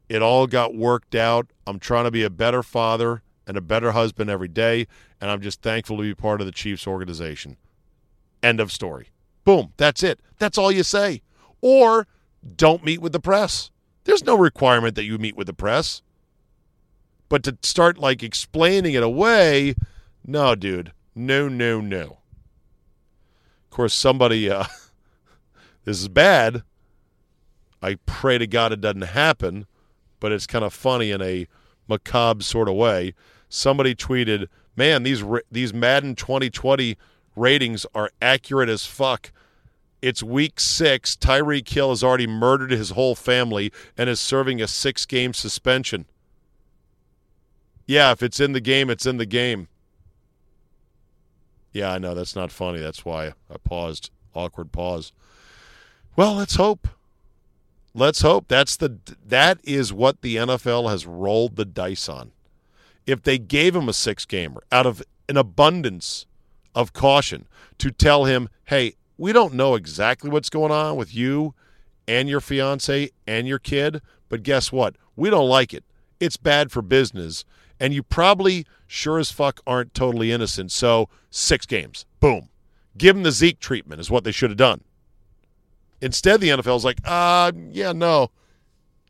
it 0.08 0.22
all 0.22 0.48
got 0.48 0.76
worked 0.76 1.16
out. 1.16 1.48
I'm 1.66 1.80
trying 1.80 2.06
to 2.06 2.12
be 2.12 2.24
a 2.24 2.30
better 2.30 2.64
father 2.64 3.24
and 3.46 3.58
a 3.58 3.62
better 3.62 3.92
husband 3.92 4.30
every 4.30 4.48
day, 4.48 4.88
and 5.20 5.30
I'm 5.30 5.42
just 5.42 5.62
thankful 5.62 5.98
to 5.98 6.04
be 6.04 6.16
part 6.16 6.42
of 6.42 6.48
the 6.48 6.54
Chiefs 6.54 6.88
organization." 6.88 7.58
End 8.44 8.60
of 8.60 8.72
story. 8.72 9.10
Boom, 9.44 9.74
that's 9.78 10.04
it. 10.04 10.20
That's 10.38 10.58
all 10.58 10.72
you 10.72 10.84
say. 10.84 11.22
Or 11.60 12.08
don't 12.56 12.84
meet 12.84 13.02
with 13.02 13.14
the 13.14 13.20
press. 13.20 13.72
There's 14.08 14.24
no 14.24 14.38
requirement 14.38 14.96
that 14.96 15.04
you 15.04 15.18
meet 15.18 15.36
with 15.36 15.48
the 15.48 15.54
press. 15.54 16.02
But 17.28 17.44
to 17.44 17.58
start 17.62 17.98
like 17.98 18.24
explaining 18.24 18.94
it 18.94 19.04
away, 19.04 19.76
no, 20.26 20.56
dude. 20.56 20.94
No, 21.14 21.50
no, 21.50 21.82
no. 21.82 22.20
Of 23.66 23.70
course, 23.70 23.94
somebody, 23.94 24.50
uh, 24.50 24.64
this 25.84 26.00
is 26.00 26.08
bad. 26.08 26.64
I 27.82 27.96
pray 28.06 28.38
to 28.38 28.48
God 28.48 28.72
it 28.72 28.80
doesn't 28.80 29.02
happen, 29.02 29.68
but 30.22 30.32
it's 30.32 30.48
kind 30.48 30.64
of 30.64 30.74
funny 30.74 31.12
in 31.12 31.22
a 31.22 31.46
macabre 31.90 32.44
sort 32.44 32.70
of 32.70 32.76
way. 32.76 33.14
Somebody 33.50 33.94
tweeted, 33.94 34.48
"Man, 34.78 35.04
these 35.04 35.22
these 35.52 35.74
Madden 35.74 36.16
2020 36.16 36.98
ratings 37.36 37.86
are 37.94 38.12
accurate 38.22 38.70
as 38.70 38.86
fuck. 38.86 39.34
It's 40.08 40.24
week 40.24 40.62
six. 40.62 41.18
Tyreek 41.18 41.68
Hill 41.68 41.90
has 41.90 42.02
already 42.02 42.28
murdered 42.28 42.72
his 42.72 42.92
whole 42.92 43.14
family 43.14 43.74
and 43.98 44.10
is 44.10 44.22
serving 44.22 44.62
a 44.62 44.68
six 44.68 45.06
game 45.06 45.34
suspension. 45.34 46.06
Yeah, 47.86 48.14
if 48.14 48.24
it's 48.24 48.40
in 48.40 48.54
the 48.54 48.62
game, 48.62 48.90
it's 48.90 49.06
in 49.06 49.18
the 49.18 49.26
game. 49.26 49.68
Yeah, 51.74 51.92
I 51.92 51.98
know. 51.98 52.16
That's 52.16 52.38
not 52.38 52.54
funny. 52.54 52.80
That's 52.80 53.04
why 53.04 53.34
I 53.52 53.58
paused. 53.62 54.10
Awkward 54.34 54.72
pause. 54.72 55.12
Well, 56.16 56.36
let's 56.36 56.56
hope. 56.56 56.88
Let's 57.94 58.22
hope. 58.22 58.46
That's 58.48 58.78
the 58.78 59.00
that 59.26 59.60
is 59.66 59.92
what 59.92 60.22
the 60.22 60.38
NFL 60.38 60.90
has 60.90 61.06
rolled 61.06 61.58
the 61.58 61.66
dice 61.66 62.08
on. 62.08 62.32
If 63.06 63.24
they 63.24 63.38
gave 63.38 63.76
him 63.76 63.90
a 63.90 63.94
six 63.94 64.24
gamer 64.24 64.64
out 64.72 64.86
of 64.86 65.04
an 65.28 65.36
abundance 65.36 66.26
of 66.74 66.94
caution 66.94 67.46
to 67.80 67.92
tell 67.92 68.24
him, 68.24 68.48
hey, 68.68 68.96
we 69.18 69.34
don't 69.34 69.54
know 69.54 69.76
exactly 69.76 70.30
what's 70.30 70.50
going 70.50 70.72
on 70.72 70.96
with 70.96 71.14
you 71.14 71.54
and 72.08 72.30
your 72.30 72.42
fiance 72.42 73.10
and 73.26 73.48
your 73.48 73.60
kid, 73.60 74.02
but 74.30 74.44
guess 74.44 74.72
what? 74.72 74.96
We 75.16 75.30
don't 75.30 75.50
like 75.50 75.74
it. 75.74 75.84
It's 76.20 76.38
bad 76.38 76.72
for 76.72 76.82
business. 76.82 77.46
And 77.80 77.94
you 77.94 78.04
probably 78.04 78.66
sure 78.88 79.20
as 79.20 79.32
fuck 79.32 79.60
aren't 79.68 79.94
totally 79.94 80.32
innocent. 80.32 80.72
So, 80.72 81.10
six 81.30 81.66
games. 81.66 82.06
Boom. 82.20 82.50
Give 82.98 83.16
them 83.16 83.24
the 83.24 83.32
Zeke 83.32 83.60
treatment, 83.60 84.02
is 84.02 84.10
what 84.10 84.24
they 84.24 84.32
should 84.32 84.50
have 84.50 84.58
done. 84.58 84.84
Instead, 86.02 86.42
the 86.42 86.50
NFL's 86.50 86.86
like, 86.86 87.00
uh, 87.06 87.52
yeah, 87.72 87.92
no. 87.92 88.32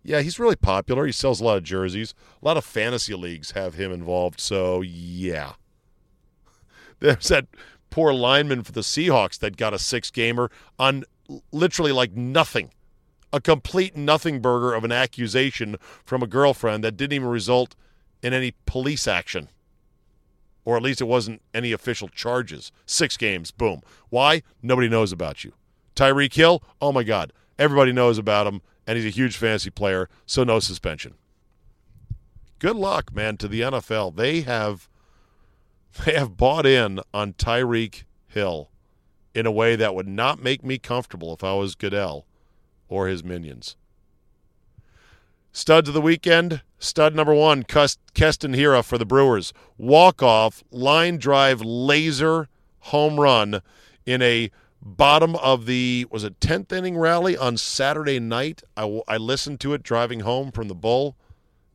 Yeah, 0.04 0.22
he's 0.22 0.40
really 0.40 0.56
popular. 0.56 1.06
He 1.06 1.12
sells 1.12 1.42
a 1.42 1.44
lot 1.44 1.58
of 1.58 1.64
jerseys. 1.64 2.14
A 2.42 2.46
lot 2.46 2.58
of 2.58 2.66
fantasy 2.66 3.14
leagues 3.14 3.52
have 3.52 3.76
him 3.76 3.92
involved. 3.92 4.40
So, 4.40 4.82
yeah. 4.82 5.54
There's 7.00 7.28
that 7.28 7.48
poor 7.90 8.14
lineman 8.14 8.64
for 8.64 8.72
the 8.72 8.82
Seahawks 8.82 9.40
that 9.40 9.58
got 9.58 9.74
a 9.74 9.80
six 9.80 10.12
gamer 10.12 10.52
on 10.78 11.04
literally 11.52 11.92
like 11.92 12.14
nothing. 12.14 12.72
A 13.34 13.42
complete 13.42 13.98
nothing 13.98 14.42
burger 14.42 14.74
of 14.74 14.84
an 14.84 14.92
accusation 14.92 15.76
from 16.06 16.24
a 16.24 16.28
girlfriend 16.28 16.84
that 16.84 16.96
didn't 16.96 17.14
even 17.14 17.28
result 17.28 17.76
in 18.24 18.34
any 18.34 18.54
police 18.66 19.08
action. 19.08 19.50
Or 20.64 20.78
at 20.78 20.84
least 20.84 21.02
it 21.02 21.06
wasn't 21.06 21.42
any 21.54 21.72
official 21.72 22.10
charges. 22.10 22.72
Six 22.86 23.18
games, 23.18 23.52
boom. 23.52 23.82
Why? 24.10 24.44
Nobody 24.62 24.90
knows 24.90 25.12
about 25.12 25.44
you. 25.44 25.54
Tyreek 25.96 26.34
Hill, 26.34 26.64
oh 26.82 26.92
my 26.92 27.04
God. 27.04 27.34
Everybody 27.60 27.92
knows 27.92 28.18
about 28.18 28.48
him, 28.48 28.62
and 28.86 28.98
he's 28.98 29.06
a 29.06 29.16
huge 29.16 29.36
fantasy 29.36 29.70
player, 29.70 30.10
so 30.26 30.44
no 30.44 30.60
suspension. 30.60 31.16
Good 32.60 32.76
luck, 32.76 33.14
man, 33.14 33.38
to 33.38 33.48
the 33.48 33.62
NFL. 33.62 34.16
They 34.16 34.42
have 34.42 34.88
they 36.06 36.14
have 36.16 36.38
bought 36.38 36.66
in 36.66 37.00
on 37.14 37.34
Tyreek 37.34 38.04
Hill 38.28 38.70
in 39.34 39.46
a 39.46 39.52
way 39.52 39.76
that 39.76 39.96
would 39.96 40.08
not 40.08 40.42
make 40.42 40.64
me 40.64 40.78
comfortable 40.78 41.34
if 41.34 41.44
I 41.44 41.54
was 41.54 41.76
Goodell 41.76 42.26
or 42.88 43.08
his 43.08 43.24
minions. 43.24 43.76
Studs 45.52 45.88
of 45.88 45.94
the 45.94 46.02
weekend. 46.02 46.62
Stud 46.80 47.16
number 47.16 47.34
one, 47.34 47.64
Keston 47.64 48.54
Hiura 48.54 48.84
for 48.84 48.98
the 48.98 49.06
Brewers. 49.06 49.54
Walk 49.78 50.22
off, 50.22 50.64
line 50.70 51.18
drive, 51.18 51.62
laser 51.62 52.48
home 52.80 53.20
run 53.20 53.62
in 54.06 54.22
a 54.22 54.52
bottom 54.82 55.36
of 55.38 55.66
the 55.66 56.06
was 56.12 56.24
it 56.24 56.40
10th 56.40 56.72
inning 56.72 56.98
rally 56.98 57.36
on 57.36 57.58
Saturday 57.58 58.20
night. 58.20 58.62
I, 58.76 59.02
I 59.08 59.18
listened 59.18 59.60
to 59.62 59.74
it 59.74 59.84
driving 59.84 60.22
home 60.22 60.52
from 60.52 60.68
the 60.68 60.76
Bull 60.76 61.18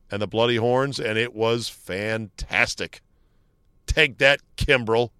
and 0.09 0.21
the 0.21 0.27
Bloody 0.27 0.55
Horns, 0.57 0.99
and 0.99 1.17
it 1.17 1.33
was 1.33 1.69
fantastic. 1.69 3.01
Take 3.93 4.17
that, 4.17 4.41
Kimbrel. 4.57 5.11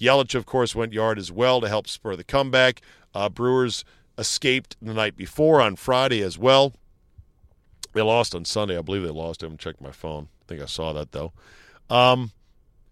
Yelich, 0.00 0.36
of 0.36 0.46
course, 0.46 0.74
went 0.74 0.92
yard 0.92 1.18
as 1.18 1.32
well 1.32 1.60
to 1.60 1.68
help 1.68 1.88
spur 1.88 2.14
the 2.14 2.22
comeback. 2.22 2.80
Uh, 3.12 3.28
Brewers 3.28 3.84
escaped 4.16 4.76
the 4.80 4.94
night 4.94 5.16
before 5.16 5.60
on 5.60 5.74
Friday 5.74 6.22
as 6.22 6.38
well. 6.38 6.74
They 7.92 8.02
lost 8.02 8.36
on 8.36 8.44
Sunday. 8.44 8.78
I 8.78 8.82
believe 8.82 9.02
they 9.02 9.10
lost. 9.10 9.42
I 9.42 9.46
haven't 9.46 9.58
checked 9.58 9.80
my 9.80 9.90
phone. 9.90 10.28
I 10.42 10.44
think 10.46 10.62
I 10.62 10.66
saw 10.66 10.92
that, 10.92 11.10
though. 11.10 11.32
Um, 11.90 12.30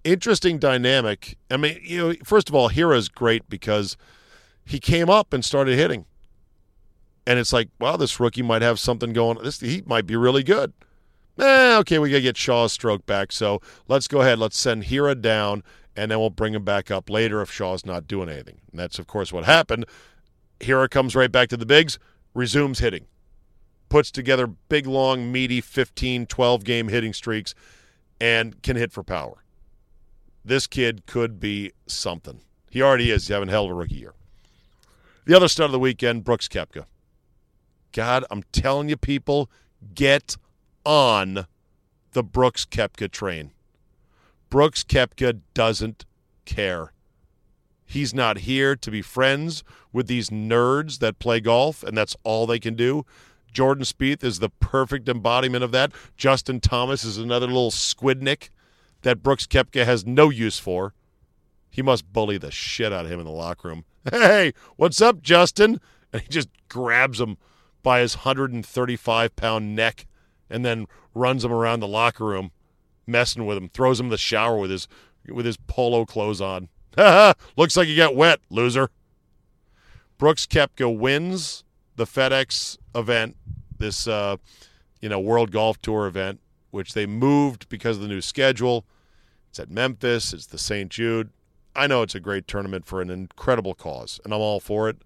interesting 0.03 0.59
dynamic. 0.59 1.37
I 1.51 1.57
mean, 1.57 1.81
you 1.83 2.09
know, 2.09 2.15
first 2.25 2.49
of 2.49 2.55
all, 2.57 2.69
Hiura's 2.69 3.09
great 3.09 3.49
because 3.49 3.97
he 4.65 4.81
came 4.81 5.09
up 5.09 5.33
and 5.33 5.45
started 5.45 5.79
hitting. 5.79 6.05
And 7.27 7.39
it's 7.39 7.53
like, 7.53 7.69
wow, 7.79 7.97
this 7.97 8.19
rookie 8.19 8.43
might 8.43 8.63
have 8.63 8.81
something 8.81 9.13
going. 9.13 9.39
This 9.43 9.61
he 9.61 9.85
might 9.87 10.07
be 10.07 10.17
really 10.17 10.43
good 10.43 10.73
eh, 11.41 11.77
okay, 11.79 11.99
we 11.99 12.11
got 12.11 12.17
to 12.17 12.23
get 12.23 12.37
Shaw's 12.37 12.73
stroke 12.73 13.07
back. 13.07 13.33
So 13.33 13.61
let's 13.89 14.09
go 14.09 14.21
ahead. 14.21 14.39
Let's 14.39 14.59
send 14.59 14.85
Hiura 14.85 15.21
down, 15.21 15.63
and 15.97 16.11
then 16.11 16.19
we'll 16.19 16.31
bring 16.31 16.55
him 16.55 16.65
back 16.65 16.91
up 16.91 17.11
later 17.11 17.41
if 17.43 17.51
Shaw's 17.51 17.85
not 17.85 18.07
doing 18.07 18.29
anything. 18.29 18.61
And 18.71 18.79
that's, 18.79 18.99
of 18.99 19.07
course, 19.07 19.33
what 19.33 19.45
happened. 19.45 19.87
Hiura 20.61 20.91
comes 20.91 21.17
right 21.17 21.33
back 21.33 21.49
to 21.49 21.57
the 21.57 21.67
bigs, 21.67 21.99
resumes 22.35 22.81
hitting, 22.81 23.07
puts 23.89 24.11
together 24.11 24.47
big, 24.47 24.87
long, 24.87 25.33
meaty 25.33 25.61
15, 25.61 26.27
12 26.27 26.65
game 26.65 26.89
hitting 26.89 27.13
streaks, 27.13 27.55
and 28.21 28.63
can 28.63 28.77
hit 28.77 28.93
for 28.93 29.03
power. 29.03 29.43
This 30.45 30.67
kid 30.67 31.07
could 31.07 31.41
be 31.41 31.73
something. 31.87 32.41
He 32.71 32.83
already 32.83 33.11
is. 33.11 33.27
He's 33.27 33.35
having 33.35 33.49
a 33.49 33.53
hell 33.53 33.65
of 33.65 33.71
a 33.71 33.75
rookie 33.75 33.97
year. 33.97 34.15
The 35.27 35.35
other 35.35 35.49
stud 35.49 35.67
of 35.67 35.73
the 35.73 35.79
weekend, 35.79 36.25
Brooks 36.25 36.49
Koepka. 36.49 36.87
God, 37.93 38.25
I'm 38.31 38.43
telling 38.53 38.89
you, 38.89 38.97
people, 38.97 39.51
get 39.95 40.37
on 40.85 41.47
the 42.13 42.23
Brooks 42.23 42.65
Koepka 42.65 43.11
train. 43.11 43.53
Brooks 44.49 44.83
Koepka 44.83 45.41
doesn't 45.55 46.05
care. 46.45 46.93
He's 47.85 48.15
not 48.15 48.39
here 48.39 48.77
to 48.77 48.91
be 48.91 49.03
friends 49.03 49.65
with 49.93 50.07
these 50.07 50.31
nerds 50.31 51.01
that 51.01 51.19
play 51.19 51.41
golf, 51.41 51.83
and 51.83 51.97
that's 51.97 52.17
all 52.23 52.47
they 52.47 52.59
can 52.59 52.75
do. 52.75 53.05
Jordan 53.53 53.85
Spieth 53.85 54.23
is 54.23 54.39
the 54.39 54.49
perfect 54.49 55.09
embodiment 55.09 55.65
of 55.65 55.73
that. 55.73 55.93
Justin 56.17 56.61
Thomas 56.61 57.05
is 57.05 57.19
another 57.19 57.47
little 57.47 57.73
squidnick 57.73 58.51
that 59.03 59.23
Brooks 59.23 59.47
Koepka 59.47 59.85
has 59.85 60.07
no 60.07 60.31
use 60.31 60.59
for. 60.59 60.95
He 61.69 61.83
must 61.83 62.13
bully 62.13 62.39
the 62.39 62.51
shit 62.51 62.93
out 62.93 63.07
of 63.07 63.11
him 63.11 63.21
in 63.21 63.27
the 63.27 63.33
locker 63.33 63.69
room. 63.69 63.85
Hey, 64.11 64.55
what's 64.77 65.03
up, 65.03 65.21
Justin? 65.21 65.79
And 66.13 66.23
he 66.23 66.29
just 66.29 66.49
grabs 66.69 67.21
him 67.21 67.37
by 67.83 68.01
his 68.01 68.17
135 68.17 69.37
pound 69.37 69.77
neck 69.77 70.07
and 70.51 70.65
then 70.65 70.87
runs 71.15 71.45
him 71.45 71.53
around 71.53 71.81
the 71.81 71.89
locker 71.89 72.25
room, 72.25 72.51
messing 73.07 73.47
with 73.47 73.57
him, 73.57 73.69
throws 73.69 74.01
him 74.01 74.07
in 74.07 74.11
the 74.11 74.19
shower 74.19 74.59
with 74.59 74.71
his 74.71 74.89
with 75.29 75.47
his 75.47 75.57
polo 75.57 76.05
clothes 76.05 76.41
on. 76.41 76.69
Looks 77.57 77.77
like 77.77 77.89
you 77.89 77.97
got 77.97 78.17
wet, 78.17 78.41
loser. 78.51 78.91
Brooks 80.19 80.47
Koepka 80.47 80.95
wins 80.95 81.65
the 81.97 82.05
FedEx 82.05 82.79
event, 82.95 83.37
this 83.79 84.07
uh, 84.07 84.37
you 85.01 85.09
know 85.09 85.21
World 85.21 85.51
Golf 85.51 85.81
Tour 85.81 86.07
event, 86.07 86.41
which 86.71 86.95
they 86.95 87.07
moved 87.07 87.69
because 87.69 87.97
of 87.97 88.03
the 88.03 88.09
new 88.09 88.21
schedule. 88.21 88.85
It's 89.49 89.59
at 89.59 89.71
Memphis. 89.71 90.33
It's 90.33 90.47
the 90.47 90.59
St. 90.59 90.91
Jude. 90.91 91.31
I 91.75 91.87
know 91.87 92.03
it's 92.03 92.15
a 92.15 92.21
great 92.21 92.47
tournament 92.47 92.85
for 92.85 93.01
an 93.01 93.11
incredible 93.11 93.75
cause, 93.75 94.21
and 94.25 94.33
I'm 94.33 94.41
all 94.41 94.61
for 94.61 94.89
it. 94.89 94.99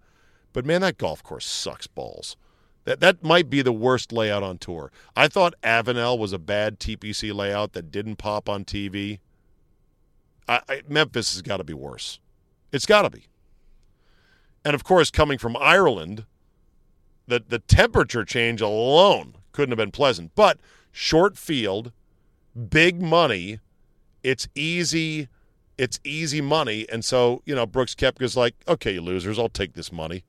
But 0.52 0.64
man, 0.64 0.80
that 0.80 0.98
golf 0.98 1.22
course 1.22 1.46
sucks 1.46 1.86
balls. 1.86 2.36
That 2.84 3.00
that 3.00 3.22
might 3.22 3.48
be 3.48 3.62
the 3.62 3.72
worst 3.72 4.12
layout 4.12 4.42
on 4.42 4.58
tour. 4.58 4.92
I 5.16 5.28
thought 5.28 5.54
Avenel 5.62 6.18
was 6.18 6.32
a 6.32 6.38
bad 6.38 6.78
TPC 6.78 7.34
layout 7.34 7.72
that 7.72 7.90
didn't 7.90 8.16
pop 8.16 8.48
on 8.48 8.64
TV. 8.64 9.20
I, 10.46 10.60
I, 10.68 10.82
Memphis 10.88 11.32
has 11.32 11.42
got 11.42 11.56
to 11.56 11.64
be 11.64 11.72
worse. 11.72 12.20
It's 12.72 12.86
got 12.86 13.02
to 13.02 13.10
be. 13.10 13.26
And 14.64 14.74
of 14.74 14.84
course, 14.84 15.10
coming 15.10 15.38
from 15.38 15.56
Ireland, 15.56 16.26
the 17.26 17.42
the 17.46 17.58
temperature 17.58 18.24
change 18.24 18.60
alone 18.60 19.36
couldn't 19.52 19.72
have 19.72 19.78
been 19.78 19.90
pleasant. 19.90 20.32
But 20.34 20.58
short 20.92 21.38
field, 21.38 21.92
big 22.68 23.00
money, 23.00 23.60
it's 24.22 24.48
easy. 24.54 25.28
It's 25.76 25.98
easy 26.04 26.40
money. 26.40 26.86
And 26.90 27.04
so, 27.04 27.42
you 27.44 27.54
know, 27.54 27.66
Brooks 27.66 27.94
Koepka's 27.94 28.36
like, 28.36 28.54
okay, 28.68 28.92
you 28.94 29.00
losers, 29.00 29.38
I'll 29.38 29.48
take 29.48 29.72
this 29.72 29.90
money. 29.90 30.24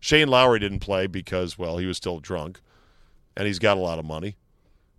Shane 0.00 0.28
Lowry 0.28 0.58
didn't 0.58 0.80
play 0.80 1.06
because, 1.06 1.58
well, 1.58 1.76
he 1.76 1.86
was 1.86 1.98
still 1.98 2.18
drunk 2.18 2.60
and 3.36 3.46
he's 3.46 3.58
got 3.58 3.76
a 3.76 3.80
lot 3.80 3.98
of 3.98 4.04
money. 4.04 4.36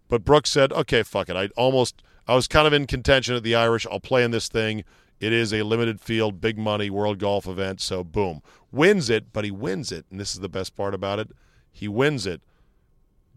But 0.07 0.23
Brooks 0.23 0.51
said, 0.51 0.71
okay, 0.71 1.03
fuck 1.03 1.29
it. 1.29 1.35
I 1.35 1.47
almost, 1.57 2.03
I 2.27 2.35
was 2.35 2.47
kind 2.47 2.67
of 2.67 2.73
in 2.73 2.85
contention 2.85 3.35
at 3.35 3.43
the 3.43 3.55
Irish. 3.55 3.87
I'll 3.89 3.99
play 3.99 4.23
in 4.23 4.31
this 4.31 4.47
thing. 4.47 4.83
It 5.19 5.33
is 5.33 5.53
a 5.53 5.63
limited 5.63 6.01
field, 6.01 6.41
big 6.41 6.57
money 6.57 6.89
world 6.89 7.19
golf 7.19 7.47
event. 7.47 7.81
So, 7.81 8.03
boom. 8.03 8.41
Wins 8.71 9.09
it, 9.09 9.33
but 9.33 9.43
he 9.43 9.51
wins 9.51 9.91
it. 9.91 10.05
And 10.09 10.19
this 10.19 10.33
is 10.33 10.39
the 10.39 10.49
best 10.49 10.75
part 10.75 10.93
about 10.93 11.19
it. 11.19 11.29
He 11.71 11.87
wins 11.87 12.25
it 12.25 12.41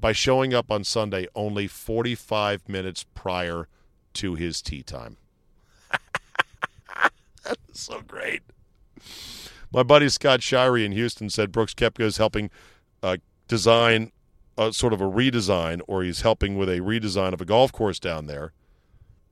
by 0.00 0.12
showing 0.12 0.52
up 0.52 0.70
on 0.70 0.84
Sunday 0.84 1.26
only 1.34 1.66
45 1.66 2.68
minutes 2.68 3.06
prior 3.14 3.68
to 4.14 4.34
his 4.34 4.60
tee 4.60 4.82
time. 4.82 5.16
That's 7.44 7.80
so 7.80 8.00
great. 8.00 8.42
My 9.74 9.82
buddy 9.82 10.08
Scott 10.08 10.38
Shirey 10.38 10.84
in 10.84 10.92
Houston 10.92 11.28
said 11.28 11.50
Brooks 11.50 11.74
Koepka 11.74 12.02
is 12.02 12.16
helping 12.16 12.48
uh, 13.02 13.16
design 13.48 14.12
a 14.56 14.72
sort 14.72 14.92
of 14.92 15.00
a 15.00 15.04
redesign, 15.04 15.80
or 15.88 16.04
he's 16.04 16.20
helping 16.20 16.56
with 16.56 16.68
a 16.68 16.78
redesign 16.78 17.32
of 17.32 17.40
a 17.40 17.44
golf 17.44 17.72
course 17.72 17.98
down 17.98 18.26
there. 18.26 18.52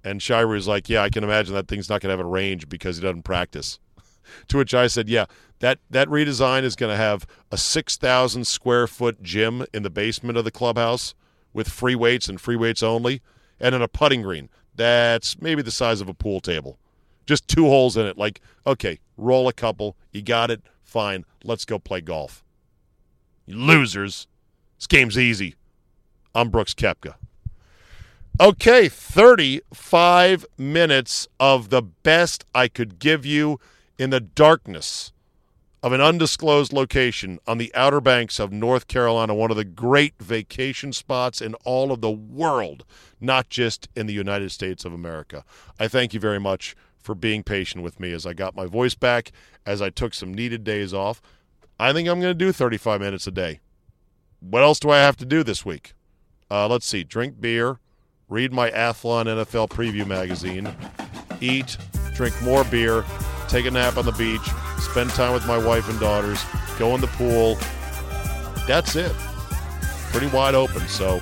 And 0.02 0.20
Shirey 0.20 0.58
is 0.58 0.66
like, 0.66 0.88
"Yeah, 0.88 1.04
I 1.04 1.10
can 1.10 1.22
imagine 1.22 1.54
that 1.54 1.68
thing's 1.68 1.88
not 1.88 2.00
going 2.00 2.08
to 2.08 2.16
have 2.18 2.26
a 2.26 2.28
range 2.28 2.68
because 2.68 2.96
he 2.96 3.04
doesn't 3.04 3.22
practice." 3.22 3.78
to 4.48 4.56
which 4.56 4.74
I 4.74 4.88
said, 4.88 5.08
"Yeah, 5.08 5.26
that 5.60 5.78
that 5.90 6.08
redesign 6.08 6.64
is 6.64 6.74
going 6.74 6.90
to 6.90 6.96
have 6.96 7.24
a 7.52 7.56
six 7.56 7.96
thousand 7.96 8.48
square 8.48 8.88
foot 8.88 9.22
gym 9.22 9.64
in 9.72 9.84
the 9.84 9.90
basement 9.90 10.36
of 10.38 10.44
the 10.44 10.50
clubhouse 10.50 11.14
with 11.52 11.68
free 11.68 11.94
weights 11.94 12.28
and 12.28 12.40
free 12.40 12.56
weights 12.56 12.82
only, 12.82 13.22
and 13.60 13.74
then 13.74 13.82
a 13.82 13.86
putting 13.86 14.22
green 14.22 14.48
that's 14.74 15.40
maybe 15.40 15.62
the 15.62 15.70
size 15.70 16.00
of 16.00 16.08
a 16.08 16.14
pool 16.14 16.40
table." 16.40 16.80
Just 17.26 17.48
two 17.48 17.66
holes 17.66 17.96
in 17.96 18.06
it. 18.06 18.18
Like, 18.18 18.40
okay, 18.66 18.98
roll 19.16 19.48
a 19.48 19.52
couple. 19.52 19.96
You 20.12 20.22
got 20.22 20.50
it. 20.50 20.62
Fine. 20.82 21.24
Let's 21.44 21.64
go 21.64 21.78
play 21.78 22.00
golf. 22.00 22.44
You 23.46 23.56
losers. 23.56 24.26
This 24.78 24.86
game's 24.86 25.18
easy. 25.18 25.54
I'm 26.34 26.50
Brooks 26.50 26.74
Koepka. 26.74 27.14
Okay, 28.40 28.88
35 28.88 30.46
minutes 30.56 31.28
of 31.38 31.68
the 31.68 31.82
best 31.82 32.44
I 32.54 32.66
could 32.66 32.98
give 32.98 33.26
you 33.26 33.60
in 33.98 34.10
the 34.10 34.20
darkness 34.20 35.12
of 35.82 35.92
an 35.92 36.00
undisclosed 36.00 36.72
location 36.72 37.38
on 37.46 37.58
the 37.58 37.74
Outer 37.74 38.00
Banks 38.00 38.38
of 38.38 38.52
North 38.52 38.86
Carolina, 38.86 39.34
one 39.34 39.50
of 39.50 39.56
the 39.56 39.64
great 39.64 40.14
vacation 40.20 40.92
spots 40.92 41.40
in 41.40 41.54
all 41.64 41.92
of 41.92 42.00
the 42.00 42.10
world, 42.10 42.84
not 43.20 43.48
just 43.48 43.88
in 43.96 44.06
the 44.06 44.12
United 44.12 44.50
States 44.52 44.84
of 44.84 44.92
America. 44.92 45.44
I 45.78 45.88
thank 45.88 46.14
you 46.14 46.20
very 46.20 46.40
much 46.40 46.76
for 47.02 47.14
being 47.14 47.42
patient 47.42 47.82
with 47.82 48.00
me 48.00 48.12
as 48.12 48.24
I 48.24 48.32
got 48.32 48.56
my 48.56 48.66
voice 48.66 48.94
back, 48.94 49.32
as 49.66 49.82
I 49.82 49.90
took 49.90 50.14
some 50.14 50.32
needed 50.32 50.64
days 50.64 50.94
off. 50.94 51.20
I 51.78 51.92
think 51.92 52.08
I'm 52.08 52.20
going 52.20 52.30
to 52.30 52.34
do 52.34 52.52
35 52.52 53.00
minutes 53.00 53.26
a 53.26 53.32
day. 53.32 53.60
What 54.40 54.62
else 54.62 54.78
do 54.78 54.90
I 54.90 54.98
have 54.98 55.16
to 55.18 55.26
do 55.26 55.42
this 55.42 55.64
week? 55.64 55.94
Uh, 56.50 56.68
let's 56.68 56.86
see. 56.86 57.02
Drink 57.02 57.40
beer, 57.40 57.78
read 58.28 58.52
my 58.52 58.70
Athlon 58.70 59.26
NFL 59.26 59.68
preview 59.68 60.06
magazine, 60.06 60.74
eat, 61.40 61.76
drink 62.14 62.40
more 62.42 62.64
beer, 62.64 63.04
take 63.48 63.66
a 63.66 63.70
nap 63.70 63.96
on 63.96 64.04
the 64.04 64.12
beach, 64.12 64.42
spend 64.78 65.10
time 65.10 65.32
with 65.32 65.46
my 65.46 65.58
wife 65.58 65.88
and 65.88 65.98
daughters, 65.98 66.42
go 66.78 66.94
in 66.94 67.00
the 67.00 67.06
pool. 67.08 67.56
That's 68.66 68.94
it. 68.96 69.12
Pretty 70.12 70.28
wide 70.28 70.54
open. 70.54 70.86
So 70.88 71.20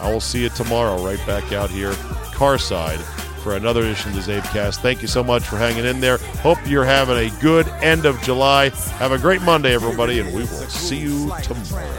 I 0.00 0.12
will 0.12 0.20
see 0.20 0.42
you 0.42 0.48
tomorrow 0.50 1.02
right 1.04 1.24
back 1.26 1.52
out 1.52 1.70
here, 1.70 1.92
Carside 2.34 3.00
for 3.42 3.56
another 3.56 3.82
edition 3.82 4.16
of 4.16 4.24
the 4.24 4.32
CzabeCast. 4.32 4.80
Thank 4.80 5.02
you 5.02 5.08
so 5.08 5.22
much 5.24 5.42
for 5.42 5.56
hanging 5.56 5.84
in 5.84 6.00
there. 6.00 6.18
Hope 6.46 6.58
you're 6.66 6.84
having 6.84 7.18
a 7.18 7.30
good 7.40 7.66
end 7.82 8.06
of 8.06 8.20
July. 8.22 8.70
Have 8.96 9.12
a 9.12 9.18
great 9.18 9.42
Monday, 9.42 9.74
everybody, 9.74 10.20
and 10.20 10.32
we 10.32 10.42
will 10.42 10.70
see 10.70 10.98
you 10.98 11.32
tomorrow. 11.42 11.90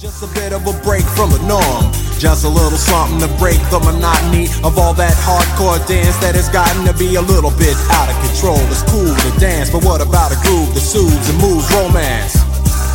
Just 0.00 0.24
a 0.24 0.32
bit 0.32 0.56
of 0.56 0.64
a 0.64 0.72
break 0.80 1.04
from 1.04 1.28
the 1.28 1.40
norm. 1.44 1.92
Just 2.16 2.44
a 2.44 2.48
little 2.48 2.76
something 2.76 3.20
to 3.20 3.28
break 3.36 3.60
the 3.68 3.76
monotony 3.84 4.48
of 4.64 4.80
all 4.80 4.96
that 4.96 5.12
hardcore 5.12 5.76
dance 5.84 6.16
that 6.24 6.32
has 6.34 6.48
gotten 6.48 6.88
to 6.88 6.96
be 6.96 7.20
a 7.20 7.22
little 7.22 7.52
bit 7.60 7.76
out 7.92 8.08
of 8.08 8.16
control. 8.24 8.56
It's 8.72 8.80
cool 8.88 9.12
to 9.12 9.30
dance, 9.36 9.68
but 9.68 9.84
what 9.84 10.00
about 10.00 10.32
a 10.32 10.40
groove 10.40 10.72
that 10.72 10.80
soothes 10.80 11.28
and 11.28 11.36
moves 11.36 11.68
romance? 11.76 12.32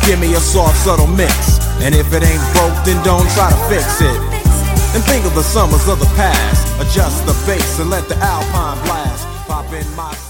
Give 0.02 0.18
me 0.18 0.34
a 0.34 0.42
soft, 0.42 0.82
subtle 0.82 1.06
mix. 1.06 1.62
And 1.78 1.94
if 1.94 2.10
it 2.10 2.26
ain't 2.26 2.42
broke, 2.58 2.74
then 2.82 2.98
don't 3.06 3.30
try 3.38 3.54
to 3.54 3.60
fix 3.70 4.02
it. 4.02 4.18
And 4.96 5.04
think 5.04 5.26
of 5.26 5.34
the 5.34 5.42
summers 5.42 5.88
of 5.88 6.00
the 6.00 6.06
past. 6.16 6.66
Adjust 6.80 7.26
the 7.26 7.34
bass 7.44 7.78
and 7.80 7.90
let 7.90 8.08
the 8.08 8.16
alpine 8.16 8.82
blast 8.86 9.26
pop 9.46 9.70
in 9.74 9.86
my. 9.94 10.25